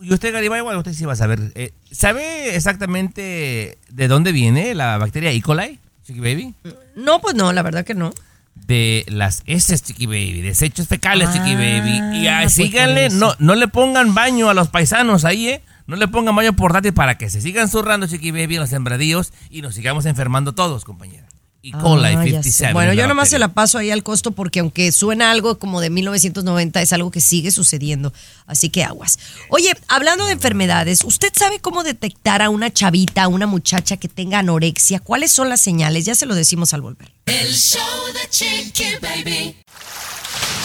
[0.00, 1.52] Y usted, Garibay, bueno, usted sí va a saber.
[1.54, 5.40] eh, ¿Sabe exactamente de dónde viene la bacteria E.
[5.40, 6.54] coli, Chiqui Baby?
[6.94, 8.12] No, pues no, la verdad que no.
[8.54, 12.18] De las heces, Chiqui Baby, desechos fecales, Chiqui Baby.
[12.18, 13.16] Y ah, pues síganle, por eso.
[13.16, 15.62] no, no le pongan baño a los paisanos ahí, ¿eh?
[15.86, 19.32] No le pongan baño portátil para que se sigan zurrando, Chiqui Baby, en los sembradíos
[19.50, 21.26] y nos sigamos enfermando todos, compañera.
[21.62, 22.52] Y Cola Ah, y ya 57.
[22.52, 22.72] sé.
[22.72, 25.80] Bueno, en yo nomás se la paso ahí al costo porque aunque suena algo como
[25.80, 28.12] de 1990, es algo que sigue sucediendo.
[28.46, 29.18] Así que aguas.
[29.50, 34.08] Oye, hablando de enfermedades, ¿usted sabe cómo detectar a una chavita, a una muchacha que
[34.08, 35.00] tenga anorexia?
[35.00, 36.04] ¿Cuáles son las señales?
[36.04, 37.12] Ya se lo decimos al volver.
[37.26, 37.80] El show
[38.14, 39.56] de Chiqui Baby.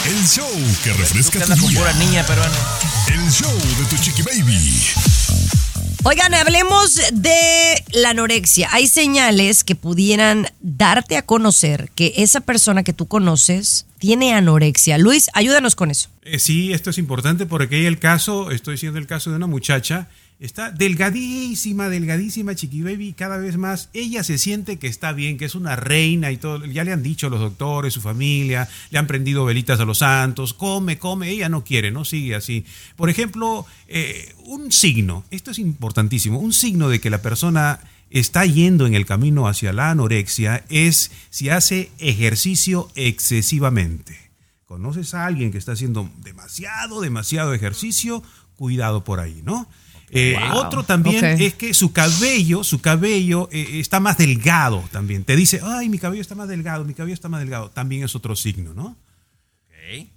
[0.04, 0.48] El show
[0.82, 1.92] que refresca tu día.
[1.92, 2.26] niña.
[3.08, 4.82] El show de tu chiqui baby.
[6.04, 8.68] Oigan, hablemos de la anorexia.
[8.72, 14.98] Hay señales que pudieran darte a conocer que esa persona que tú conoces tiene anorexia.
[14.98, 16.08] Luis, ayúdanos con eso.
[16.24, 19.46] Eh, sí, esto es importante porque hay el caso, estoy diciendo el caso de una
[19.46, 20.08] muchacha,
[20.42, 25.44] está delgadísima, delgadísima, chiqui baby, cada vez más ella se siente que está bien, que
[25.44, 26.66] es una reina y todo.
[26.66, 30.52] Ya le han dicho los doctores, su familia, le han prendido velitas a los santos,
[30.52, 32.64] come, come, ella no quiere, no sigue así.
[32.96, 37.78] Por ejemplo, eh, un signo, esto es importantísimo, un signo de que la persona
[38.10, 44.18] está yendo en el camino hacia la anorexia es si hace ejercicio excesivamente.
[44.64, 48.24] ¿Conoces a alguien que está haciendo demasiado, demasiado ejercicio?
[48.56, 49.68] Cuidado por ahí, ¿no?
[50.14, 50.58] Eh, Wow.
[50.58, 55.24] Otro también es que su cabello, su cabello eh, está más delgado también.
[55.24, 57.70] Te dice, ay, mi cabello está más delgado, mi cabello está más delgado.
[57.70, 58.96] También es otro signo, ¿no?
[59.66, 60.08] Ok.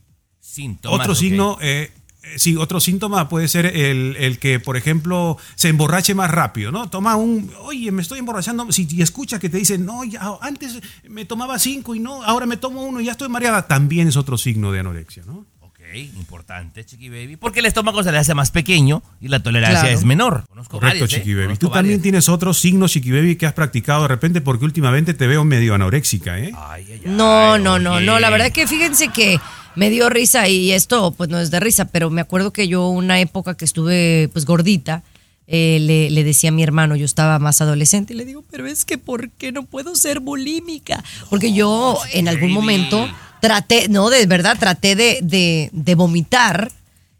[0.41, 0.99] Síntomas.
[0.99, 1.91] otro signo, eh,
[2.23, 6.71] eh, sí, otro síntoma puede ser el, el que, por ejemplo, se emborrache más rápido,
[6.71, 6.89] ¿no?
[6.89, 10.79] Toma un, oye, me estoy emborrachando, si y escucha que te dicen, no, ya, antes
[11.07, 14.17] me tomaba cinco y no, ahora me tomo uno y ya estoy mareada, también es
[14.17, 15.45] otro signo de anorexia, ¿no?
[15.93, 17.37] Importante, Chiqui Baby.
[17.37, 19.97] Porque el estómago se le hace más pequeño y la tolerancia Claro.
[19.97, 20.43] es menor.
[20.47, 21.15] Conozco Correcto, varias, ¿eh?
[21.17, 21.45] Chiqui Baby.
[21.45, 25.13] Conozco Tú también tienes otros signos, Chiqui Baby, que has practicado de repente porque últimamente
[25.13, 26.51] te veo medio anoréxica, ¿eh?
[26.55, 28.19] Ay, ay, ay, No, no, no, no.
[28.19, 29.39] La verdad que fíjense que
[29.75, 32.87] me dio risa y esto pues no es de risa, pero me acuerdo que yo
[32.89, 35.03] una época que estuve pues gordita,
[35.47, 38.67] eh, le, le decía a mi hermano, yo estaba más adolescente y le digo, pero
[38.67, 41.03] es que ¿por qué no puedo ser bulímica?
[41.29, 43.07] Porque yo en algún momento
[43.41, 46.71] traté, no, de verdad, traté de, de, de vomitar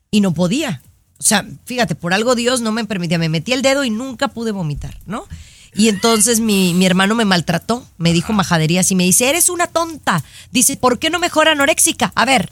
[0.10, 0.82] y no podía.
[1.20, 4.28] O sea, fíjate, por algo Dios no me permitía, me metí el dedo y nunca
[4.28, 5.28] pude vomitar, ¿no?
[5.76, 9.68] Y entonces mi, mi hermano me maltrató, me dijo majaderías y me dice, eres una
[9.68, 10.24] tonta.
[10.52, 12.14] Dice, ¿por qué no mejor anoréxica?
[12.16, 12.50] A ver,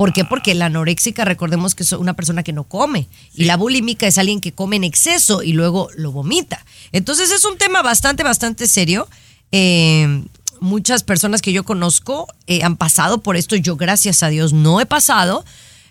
[0.00, 0.24] ¿por qué?
[0.24, 3.06] Porque la anoréxica, recordemos que es una persona que no come.
[3.34, 6.64] Y la bulímica es alguien que come en exceso y luego lo vomita.
[6.90, 9.06] Entonces es un tema bastante, bastante serio.
[9.52, 10.24] Eh,
[10.58, 13.56] muchas personas que yo conozco eh, han pasado por esto.
[13.56, 15.44] Yo, gracias a Dios, no he pasado.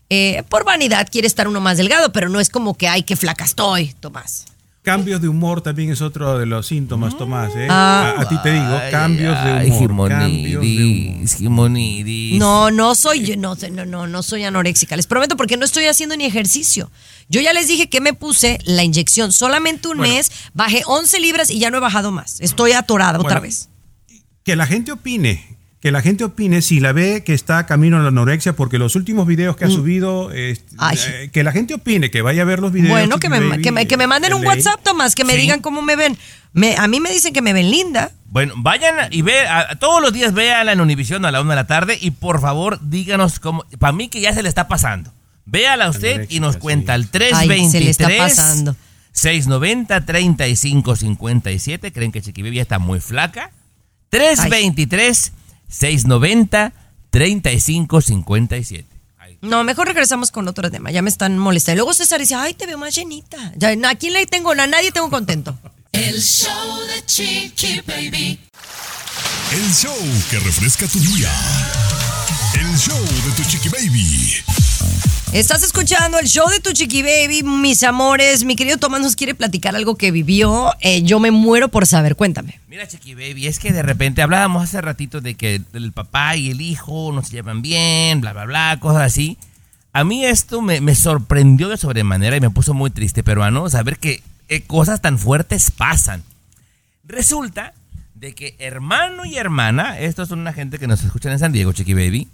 [0.10, 3.16] Eh, por vanidad quiere estar uno más delgado, pero no es como que, ay, qué
[3.16, 4.45] flaca estoy, Tomás.
[4.82, 7.67] Cambios de humor también es otro de los síntomas, Tomás, ¿eh?
[7.69, 8.15] Ah.
[8.17, 10.09] a, a ti te digo, cambios ay, de humor.
[10.09, 11.69] Cambios de humor.
[12.39, 14.95] No, no soy yo, no, no, no, no soy anoréxica.
[14.95, 16.89] Les prometo porque no estoy haciendo ni ejercicio.
[17.27, 20.13] Yo ya les dije que me puse la inyección solamente un Bueno.
[20.13, 22.39] mes, bajé 11 libras y ya no he bajado más.
[22.39, 23.69] Estoy atorada otra vez.
[24.43, 28.01] Que la gente opine, que la gente opine si la ve que está camino a
[28.01, 30.75] la anorexia, porque los últimos videos que ha subido, eh, Mm.
[30.77, 30.97] Ay.
[31.07, 32.89] eh, que la gente opine, que vaya a ver los videos.
[32.91, 34.49] Bueno, que me, Baby, que, me, que me manden de un ley.
[34.49, 35.39] WhatsApp, Tomás, que me Sí.
[35.41, 36.17] digan cómo me ven.
[36.51, 38.11] Me, a mí me dicen que me ven linda.
[38.25, 41.55] Bueno, vayan y ve, a- todos los días véala en Univisión a la una de
[41.55, 45.13] la tarde y por favor díganos cómo, para mí que ya se le está pasando.
[45.45, 48.75] Véala usted y nos cuenta al 323 Ay, se le está pasando.
[49.13, 51.91] 690 3557.
[51.93, 53.51] ¿Creen que Chiqui ya está muy flaca?
[54.09, 55.32] 323
[55.70, 56.74] 690
[57.11, 58.86] 3557.
[59.17, 60.91] Ay, No, mejor regresamos con otro tema.
[60.91, 61.76] Ya me están molestando.
[61.76, 63.38] Y luego César dice, ay, te veo más llenita.
[63.55, 64.51] Ya, ¿A quién le tengo?
[64.51, 65.57] A nadie tengo contento.
[65.91, 68.39] El show de Chiqui Baby.
[69.51, 69.97] El show
[70.30, 71.32] que refresca tu día.
[72.53, 74.43] El show de tu chiqui baby.
[75.34, 78.43] Estás escuchando el show de tu chiqui baby, mis amores.
[78.45, 80.73] Mi querido Tomás nos quiere platicar algo que vivió.
[80.82, 82.15] Eh, yo me muero por saber.
[82.15, 82.59] Cuéntame.
[82.67, 86.49] Mira, Chiqui Baby, es que de repente hablábamos hace ratito de que el papá y
[86.49, 89.38] el hijo no se llevan bien, bla, bla, bla, cosas así.
[89.93, 94.23] A mí esto me, sorprendió de sobremanera y me puso muy triste, peruano, saber que
[94.47, 96.23] eh, cosas tan fuertes pasan.
[97.03, 97.73] Resulta
[98.15, 101.71] de que hermano y hermana, estos son una gente que nos escuchan en San Diego,
[101.71, 102.30] Chiqui Baby,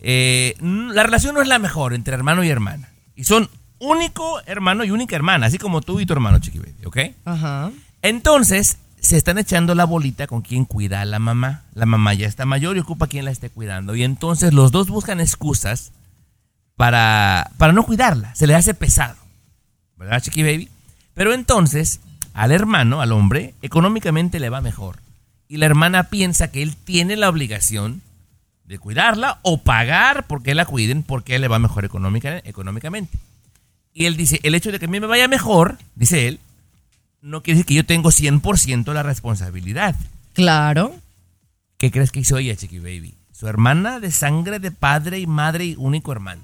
[0.00, 2.88] eh, la relación no es la mejor entre hermano y hermana.
[3.16, 6.84] Y son único hermano y única hermana, así como tú y tu hermano, Chiqui Baby,
[6.84, 6.98] ¿ok?
[7.24, 7.70] Ajá.
[8.02, 11.62] Entonces, se están echando la bolita con quien cuida a la mamá.
[11.74, 13.94] La mamá ya está mayor y ocupa quien la esté cuidando.
[13.94, 15.92] Y entonces los dos buscan excusas
[16.76, 18.34] para, para no cuidarla.
[18.34, 19.16] Se le hace pesado.
[19.96, 20.68] ¿Verdad, Chiqui Baby?
[21.14, 22.00] Pero entonces,
[22.34, 25.00] al hermano, al hombre, económicamente le va mejor.
[25.48, 28.02] Y la hermana piensa que él tiene la obligación
[28.68, 33.18] de cuidarla o pagar porque la cuiden porque él le va mejor económica- económicamente.
[33.94, 36.38] Y él dice, el hecho de que a mí me vaya mejor, dice él,
[37.22, 39.96] no quiere decir que yo tengo 100% la responsabilidad.
[40.34, 40.94] Claro.
[41.78, 43.14] ¿Qué crees que hizo ella, Chiqui Baby?
[43.32, 46.42] Su hermana de sangre de padre y madre y único hermano.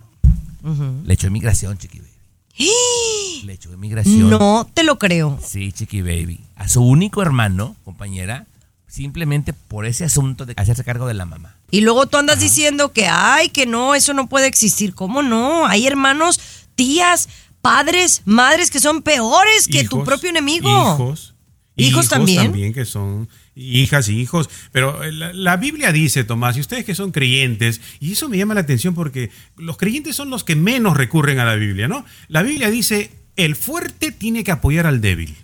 [1.04, 2.10] Le echó inmigración, Chiqui Baby.
[3.44, 4.30] Le echó inmigración.
[4.30, 5.38] No te lo creo.
[5.44, 6.40] Sí, Chiqui Baby.
[6.56, 8.46] A su único hermano, compañera,
[8.86, 11.54] simplemente por ese asunto de hacerse cargo de la mamá.
[11.74, 14.94] Y luego tú andas diciendo que, ay, que no, eso no puede existir.
[14.94, 15.66] ¿Cómo no?
[15.66, 16.38] Hay hermanos,
[16.76, 17.28] tías,
[17.62, 20.68] padres, madres que son peores que tu Hijos, propio enemigo.
[20.70, 21.34] Hijos.
[21.74, 22.44] ¿Hijos también?
[22.44, 24.48] también que son hijas y hijos.
[24.70, 28.38] Pero eh, la, la Biblia dice, Tomás, y ustedes que son creyentes, y eso me
[28.38, 32.04] llama la atención porque los creyentes son los que menos recurren a la Biblia, ¿no?
[32.28, 35.34] La Biblia dice, el fuerte tiene que apoyar al débil.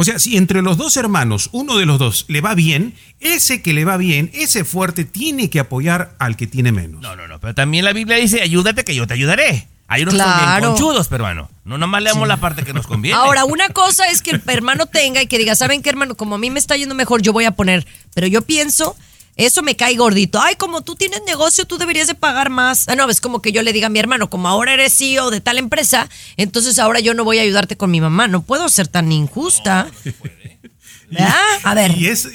[0.00, 3.60] O sea, si entre los dos hermanos, uno de los dos le va bien, ese
[3.60, 7.02] que le va bien, ese fuerte tiene que apoyar al que tiene menos.
[7.02, 7.38] No, no, no.
[7.38, 9.68] Pero también la Biblia dice, ayúdate que yo te ayudaré.
[9.88, 10.68] Hay unos son bien Claro.
[10.70, 11.50] conchudos, peruano.
[11.66, 13.18] No nomás leamos la parte que nos conviene.
[13.18, 16.14] Ahora, una cosa es que el hermano tenga y que diga, ¿saben qué, hermano?
[16.16, 17.86] Como a mí me está yendo mejor, yo voy a poner.
[18.14, 18.96] Pero yo pienso,
[19.36, 20.40] eso me cae gordito.
[20.40, 22.88] Ay, como tú tienes negocio, tú deberías de pagar más.
[22.88, 25.30] Ah, no, es como que yo le diga a mi hermano, como ahora eres CEO
[25.30, 28.28] de tal empresa, entonces ahora yo no voy a ayudarte con mi mamá.
[28.28, 29.88] No puedo ser tan injusta.
[31.10, 31.34] ¿Verdad?
[31.64, 31.96] A ver.
[31.98, 32.28] Y es,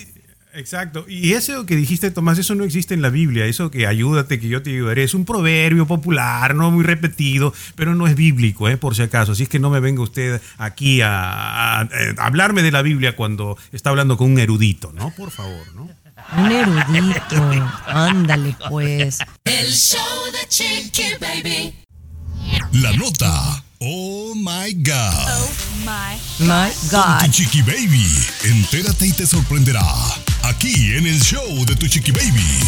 [0.54, 1.06] exacto.
[1.08, 3.46] Y eso que dijiste, Tomás, eso no existe en la Biblia.
[3.46, 7.96] Eso que ayúdate, que yo te ayudaré, es un proverbio popular, no muy repetido, pero
[7.96, 8.78] no es bíblico, ¿eh?
[8.78, 9.32] por si acaso.
[9.34, 13.16] Así es que no me venga usted aquí a, a- a hablarme de la Biblia
[13.16, 15.12] cuando está hablando con un erudito, ¿no?
[15.16, 15.90] Por favor, ¿no?
[16.34, 17.72] Un erudito.
[17.88, 19.20] Ándale, pues.
[19.44, 20.00] El show
[20.32, 21.74] de Chiqui Baby.
[22.74, 23.64] La nota.
[23.80, 25.50] Oh my God.
[25.86, 27.32] My Con tu God.
[27.32, 28.06] Chiqui Baby.
[28.44, 29.86] Entérate y te sorprenderá.
[30.44, 32.60] Aquí en el show de tu Chiqui Baby.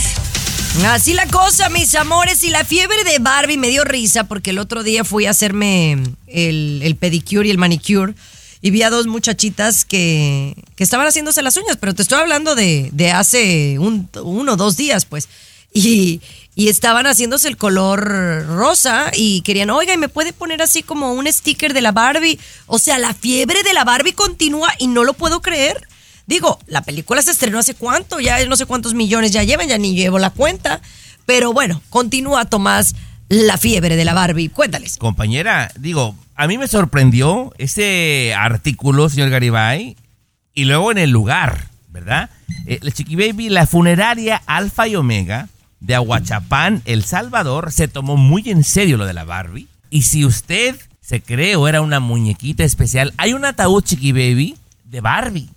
[0.85, 2.43] Así la cosa, mis amores.
[2.43, 5.93] Y la fiebre de Barbie me dio risa porque el otro día fui a hacerme
[6.27, 8.13] el, el pedicure y el manicure
[8.61, 12.55] y vi a dos muchachitas que, que estaban haciéndose las uñas, pero te estoy hablando
[12.55, 15.27] de, de hace un, uno o dos días, pues.
[15.73, 16.21] Y,
[16.55, 21.13] y estaban haciéndose el color rosa y querían, oiga, ¿y me puede poner así como
[21.13, 22.39] un sticker de la Barbie?
[22.65, 25.87] O sea, la fiebre de la Barbie continúa y no lo puedo creer.
[26.25, 29.77] Digo, la película se estrenó hace cuánto, ya no sé cuántos millones ya llevan, ya
[29.77, 30.81] ni llevo la cuenta.
[31.27, 32.95] Pero bueno, continúa Tomás
[33.29, 34.49] la fiebre de la Barbie.
[34.49, 34.97] Cuéntales.
[34.97, 39.97] Compañera, digo, a mí me sorprendió ese artículo, señor Garibay,
[40.53, 42.29] y luego en el lugar, ¿verdad?
[42.65, 45.49] Eh, la Chiqui Baby, la funeraria Alfa y Omega
[45.79, 49.67] de Aguachapán, El Salvador, se tomó muy en serio lo de la Barbie.
[49.89, 54.57] Y si usted se cree o era una muñequita especial, hay un ataúd Chiqui Baby
[54.83, 55.49] de Barbie.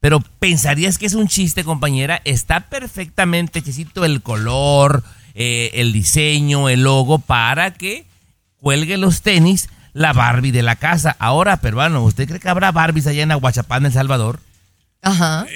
[0.00, 2.22] Pero pensarías que es un chiste, compañera.
[2.24, 5.04] Está perfectamente hechecito el color,
[5.34, 8.04] eh, el diseño, el logo para que
[8.60, 11.16] cuelgue los tenis la Barbie de la casa.
[11.18, 14.40] Ahora, peruano, ¿usted cree que habrá Barbies allá en Aguachapán, El Salvador?
[15.02, 15.46] Ajá.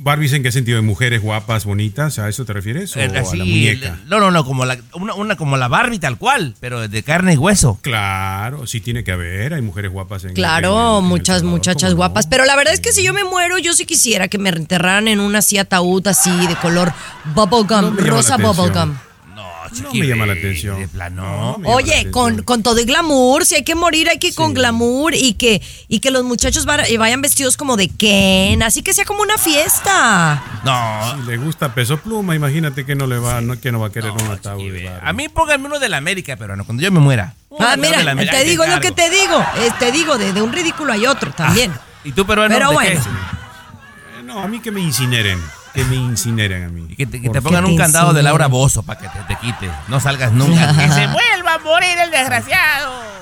[0.00, 0.76] ¿Barbies en qué sentido?
[0.76, 2.20] ¿De mujeres guapas, bonitas?
[2.20, 2.96] ¿A eso te refieres?
[2.96, 3.98] ¿O Eh, a la muñeca?
[4.06, 7.34] No, no, no, como la, una, una como la Barbie tal cual, pero de carne
[7.34, 7.80] y hueso.
[7.82, 9.54] Claro, sí tiene que haber.
[9.54, 12.26] Hay mujeres guapas en Claro, en- en muchas Salvador, muchachas guapas.
[12.28, 15.08] Pero la verdad es que si yo me muero, yo sí quisiera que me enterraran
[15.08, 16.92] en un así ataúd así de color
[17.34, 18.56] bubblegum, No rosa atención.
[18.56, 18.94] bubblegum.
[19.82, 20.78] No, me llama la atención.
[20.80, 21.56] De plano.
[21.58, 22.12] No, Oye, atención.
[22.12, 25.34] con, con todo y glamour, si hay que morir, hay que ir con glamour y
[25.34, 29.22] que, y que los muchachos van- vayan vestidos como de Ken, así que sea como
[29.22, 30.42] una fiesta.
[30.64, 31.16] No.
[31.22, 33.90] Si le gusta peso pluma, imagínate que no le va, no, que no va a
[33.92, 34.72] querer un ataúd.
[35.02, 37.34] A mí pónganme uno de la América, peruano, cuando yo me muera.
[37.60, 40.52] Ah, mira, América, te digo lo que te digo, eh, te digo, de, de un
[40.52, 41.72] ridículo hay otro también.
[42.04, 42.54] ¿Y tú, peruano?
[42.54, 42.90] Pero bueno.
[42.90, 42.96] qué?
[44.20, 45.38] Eh, No, a mí que me incineren.
[45.74, 46.86] Que me incineren a mí.
[46.88, 48.22] Y que te, que Por te pongan Que un te candado de.
[48.22, 49.70] Laura Bozo para que te, te quites.
[49.88, 50.68] No salgas nunca.
[50.76, 53.18] que se vuelva a morir el desgraciado.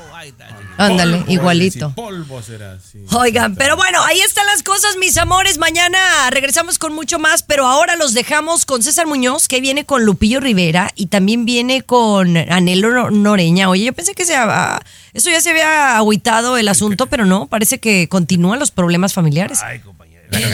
[0.78, 1.88] Ándale, Polvo, igualito.
[1.88, 2.98] sí, polvo será, sí.
[3.12, 5.56] Oigan, pero bueno, ahí están las cosas, mis amores.
[5.56, 5.98] Mañana
[6.30, 10.38] regresamos con mucho más, pero ahora los dejamos con César Muñoz, que viene con Lupillo
[10.38, 13.70] Rivera y también viene con Anelo Nor- Noreña.
[13.70, 14.80] Oye, yo pensé que se, ah,
[15.14, 19.62] eso ya se había agüitado el asunto, pero no, parece que continúan los problemas familiares.
[19.62, 20.05] Ay, compañera.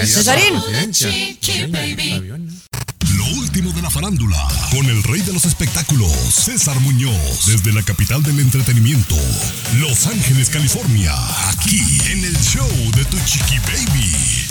[0.07, 0.55] Cesarín.
[3.17, 7.83] Lo último de la farándula, con el rey de los espectáculos, César Muñoz, desde la
[7.83, 9.17] capital del entretenimiento,
[9.79, 11.13] Los Ángeles, California,
[11.51, 14.47] aquí en el show de Tu Chiqui Baby.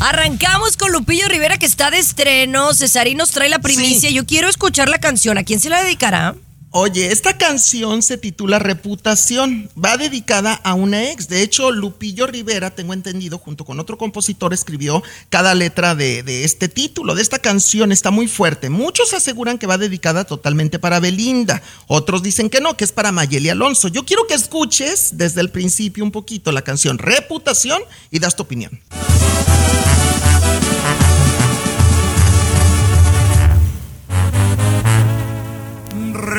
[0.00, 2.74] Arrancamos con Lupillo Rivera, que está de estreno.
[2.74, 4.10] Cesarín nos trae la primicia.
[4.10, 5.38] Yo quiero escuchar la canción.
[5.38, 6.34] ¿A quién se la dedicará?
[6.76, 9.70] Oye, esta canción se titula Reputación.
[9.78, 11.28] Va dedicada a una ex.
[11.28, 16.42] De hecho, Lupillo Rivera, tengo entendido, junto con otro compositor, escribió cada letra de, de
[16.42, 17.92] este título, de esta canción.
[17.92, 18.70] Está muy fuerte.
[18.70, 21.62] Muchos aseguran que va dedicada totalmente para Belinda.
[21.86, 23.86] Otros dicen que no, que es para Mayeli Alonso.
[23.86, 28.42] Yo quiero que escuches desde el principio un poquito la canción Reputación y das tu
[28.42, 28.80] opinión.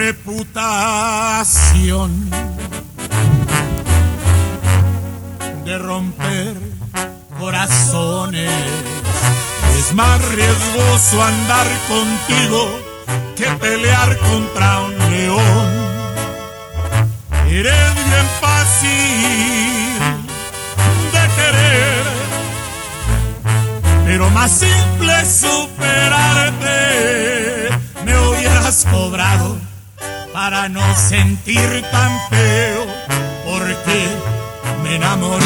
[0.06, 1.50] Reputación
[5.66, 6.54] de romper
[7.40, 8.52] corazones.
[9.80, 12.70] Es más riesgoso andar contigo
[13.36, 15.72] que pelear contra un león.
[17.50, 20.00] Eres bien fácil
[21.16, 22.06] de querer,
[24.06, 26.76] pero más simple superarte.
[28.06, 29.65] Me hubieras cobrado
[30.36, 32.86] para no sentir tan feo,
[33.46, 34.06] porque
[34.84, 35.46] me enamoré.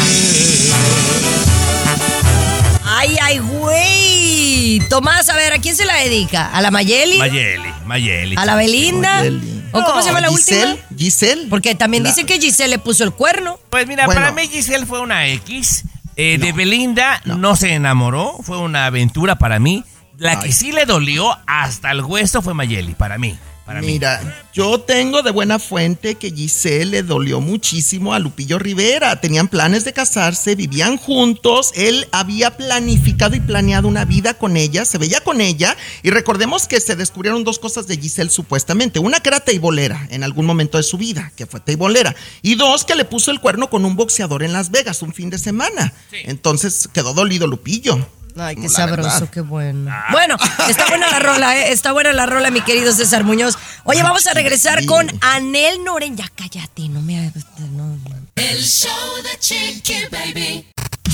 [2.84, 4.80] Ay, ay, güey.
[4.90, 6.46] Tomás, a ver, ¿a quién se la dedica?
[6.52, 7.18] ¿A la Mayeli?
[7.18, 8.34] Mayeli, Mayeli.
[8.36, 9.18] ¿A la Belinda?
[9.18, 9.62] Mayeli.
[9.70, 10.98] ¿O cómo se llama la Giselle, última?
[10.98, 11.46] Giselle.
[11.48, 13.60] Porque también La- dicen que Giselle le puso el cuerno.
[13.70, 14.20] Pues mira, Bueno.
[14.20, 15.84] para mí Giselle fue una X.
[16.16, 16.50] Eh, De.
[16.50, 17.36] Belinda no.
[17.38, 17.54] No.
[17.54, 19.84] se enamoró, fue una aventura para mí.
[20.18, 23.38] La que sí le dolió hasta el hueso fue Mayeli, para mí.
[23.70, 23.86] Para mí.
[23.86, 29.20] Mira, yo tengo de buena fuente que Giselle le dolió muchísimo a Lupillo Rivera.
[29.20, 31.70] Tenían planes de casarse, vivían juntos.
[31.76, 35.76] Él había planificado y planeado una vida con ella, se veía con ella.
[36.02, 38.98] Y recordemos que se descubrieron dos cosas de Giselle supuestamente.
[38.98, 42.16] Una que era teibolera en algún momento de su vida, que fue teibolera.
[42.42, 45.30] Y dos, que le puso el cuerno con un boxeador en Las Vegas un fin
[45.30, 45.92] de semana.
[46.24, 48.04] Entonces quedó dolido Lupillo.
[48.38, 49.30] Ay, qué La sabroso, verdad.
[49.30, 49.90] qué bueno.
[50.12, 50.36] Bueno,
[50.68, 51.72] está buena la rola, ¿eh?
[51.72, 53.56] Está buena la rola, mi querido César Muñoz.
[53.84, 54.86] Oye, vamos a regresar Sí.
[54.86, 56.16] con Anel Noren.
[56.16, 57.32] Ya cállate, no me.
[57.58, 57.66] no,
[57.96, 57.98] no.
[58.36, 58.90] El show
[59.22, 60.66] de Chiqui Baby.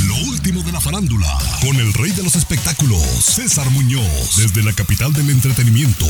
[0.06, 1.26] Lo último de la farándula,
[1.60, 6.06] con el rey de los espectáculos, César Muñoz, desde la capital del entretenimiento,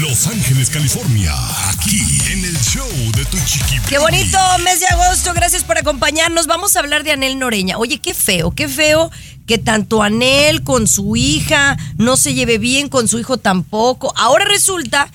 [0.00, 1.34] Los Ángeles, California,
[1.68, 2.00] aquí
[2.32, 3.78] en el show de tu chiqui.
[3.88, 6.46] Qué bonito mes de agosto, gracias por acompañarnos.
[6.46, 7.76] Vamos a hablar de Anel Noreña.
[7.78, 9.10] Oye, qué feo, qué feo
[9.46, 14.12] que tanto Anel con su hija no se lleve bien, con su hijo tampoco.
[14.16, 15.10] Ahora resulta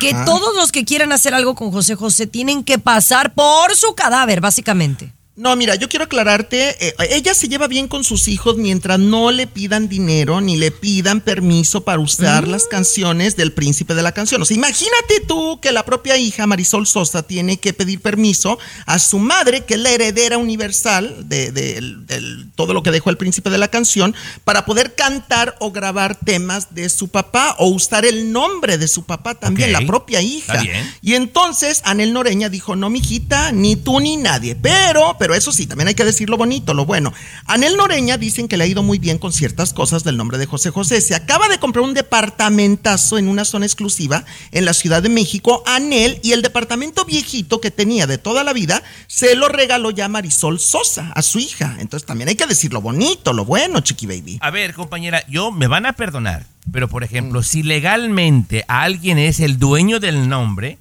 [0.00, 3.94] que todos los que quieran hacer algo con José José tienen que pasar por su
[3.94, 5.15] cadáver, básicamente.
[5.36, 9.30] No, mira, yo quiero aclararte, eh, ella se lleva bien con sus hijos mientras no
[9.30, 14.12] le pidan dinero ni le pidan permiso para usar las canciones del príncipe de la
[14.12, 14.40] canción.
[14.40, 18.98] O sea, imagínate tú que la propia hija Marisol Sosa tiene que pedir permiso a
[18.98, 23.58] su madre, que es la heredera universal de, todo lo que dejó el príncipe de
[23.58, 24.14] la canción,
[24.44, 29.04] para poder cantar o grabar temas de su papá o usar el nombre de su
[29.04, 30.62] papá también, la propia hija.
[31.02, 34.54] Y entonces Anel Noreña dijo, no, mijita, ni tú ni nadie.
[34.54, 37.12] Pero, pero eso sí, también hay que decir lo bonito, lo bueno.
[37.46, 40.46] Anel Noreña dicen que le ha ido muy bien con ciertas cosas del nombre de
[40.46, 41.00] José José.
[41.00, 45.64] Se acaba de comprar un departamentazo en una zona exclusiva en la Ciudad de México,
[45.66, 50.06] Anel, y el departamento viejito que tenía de toda la vida, se lo regaló ya
[50.06, 51.76] Marisol Sosa, a su hija.
[51.80, 54.38] Entonces también hay que decir lo bonito, lo bueno, Chiqui Baby.
[54.42, 57.06] A ver, compañera, yo me van a perdonar, pero por Mm.
[57.06, 60.78] ejemplo, si legalmente alguien es el dueño del nombre,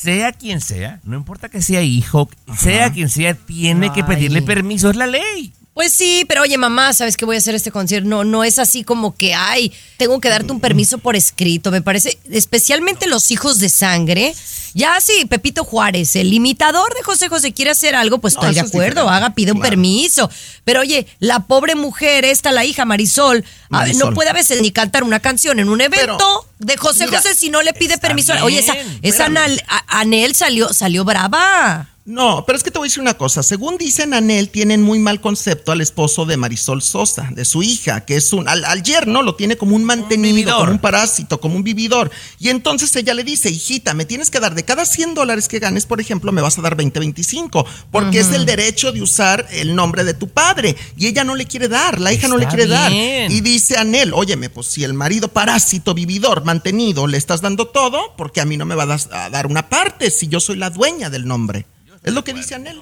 [0.00, 4.90] sea quien sea, no importa que sea hijo, sea quien sea, tiene que pedirle permiso,
[4.90, 5.52] es la ley.
[5.74, 8.08] Pues sí, pero oye, mamá, ¿sabes que voy a hacer este concierto?
[8.08, 11.70] No, no es así como que, ay, tengo que darte un permiso por escrito.
[11.70, 14.34] Me parece, especialmente los hijos de sangre.
[14.74, 18.54] Ya si Pepito Juárez, el imitador de José José, quiere hacer algo, pues No, estoy
[18.54, 20.28] de es acuerdo, haga, pide un permiso.
[20.64, 25.04] Pero oye, la pobre mujer, esta, la hija Marisol, no puede a veces ni cantar
[25.04, 28.32] una canción en un evento Pero, de José mira, José si no le pide permiso.
[28.32, 29.36] bien, Oye, esa, esa espérame.
[29.36, 31.88] Anal- a- Anel salió, salió brava.
[32.04, 33.42] No, pero es que te voy a decir una cosa.
[33.42, 38.06] Según dicen Anel, tienen muy mal concepto al esposo de Marisol Sosa, de su hija,
[38.06, 38.48] que es un.
[38.48, 42.10] Al, al yerno lo tiene como un mantenido, como un parásito, como un vividor.
[42.38, 45.58] Y entonces ella le dice, hijita, me tienes que dar de cada 100 dólares que
[45.58, 49.46] ganes, por ejemplo, me vas a dar 20, 25, porque es el derecho de usar
[49.50, 50.76] el nombre de tu padre.
[50.96, 52.90] Y ella no le quiere dar, la hija no le quiere dar.
[52.90, 58.16] Y dice Anel, óyeme, pues si el marido parásito, vividor, mantenido, le estás dando todo,
[58.16, 60.56] porque a mí no me va a, das- a dar una parte si yo soy
[60.56, 61.66] la dueña del nombre.
[62.02, 62.80] Es lo que dice Anel.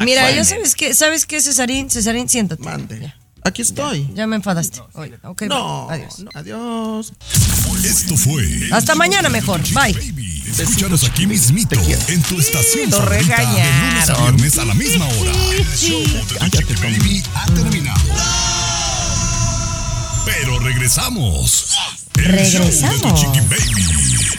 [0.00, 1.90] Mira, yo sabes qué, ¿sabes qué, Cesarín?
[1.90, 2.62] Cesarín, siéntate.
[2.62, 3.12] Mande.
[3.44, 4.08] Aquí estoy.
[4.14, 4.80] Ya me enfadaste.
[4.92, 6.18] Oye, No, adiós.
[6.20, 7.12] no, adiós.
[7.84, 8.44] Esto fue.
[8.72, 9.60] Hasta mañana mejor.
[9.72, 9.94] Bye.
[9.94, 10.44] Baby.
[10.46, 11.76] Escúchanos aquí mismito
[12.08, 14.36] en tu estación lo de lunes a regañaron.
[14.36, 15.32] viernes a la misma hora.
[15.56, 18.00] El show de Baby ha terminado.
[20.28, 21.74] Pero regresamos.
[22.16, 23.20] El show de tu Regresamos.
[23.20, 24.38] Chiqui Baby.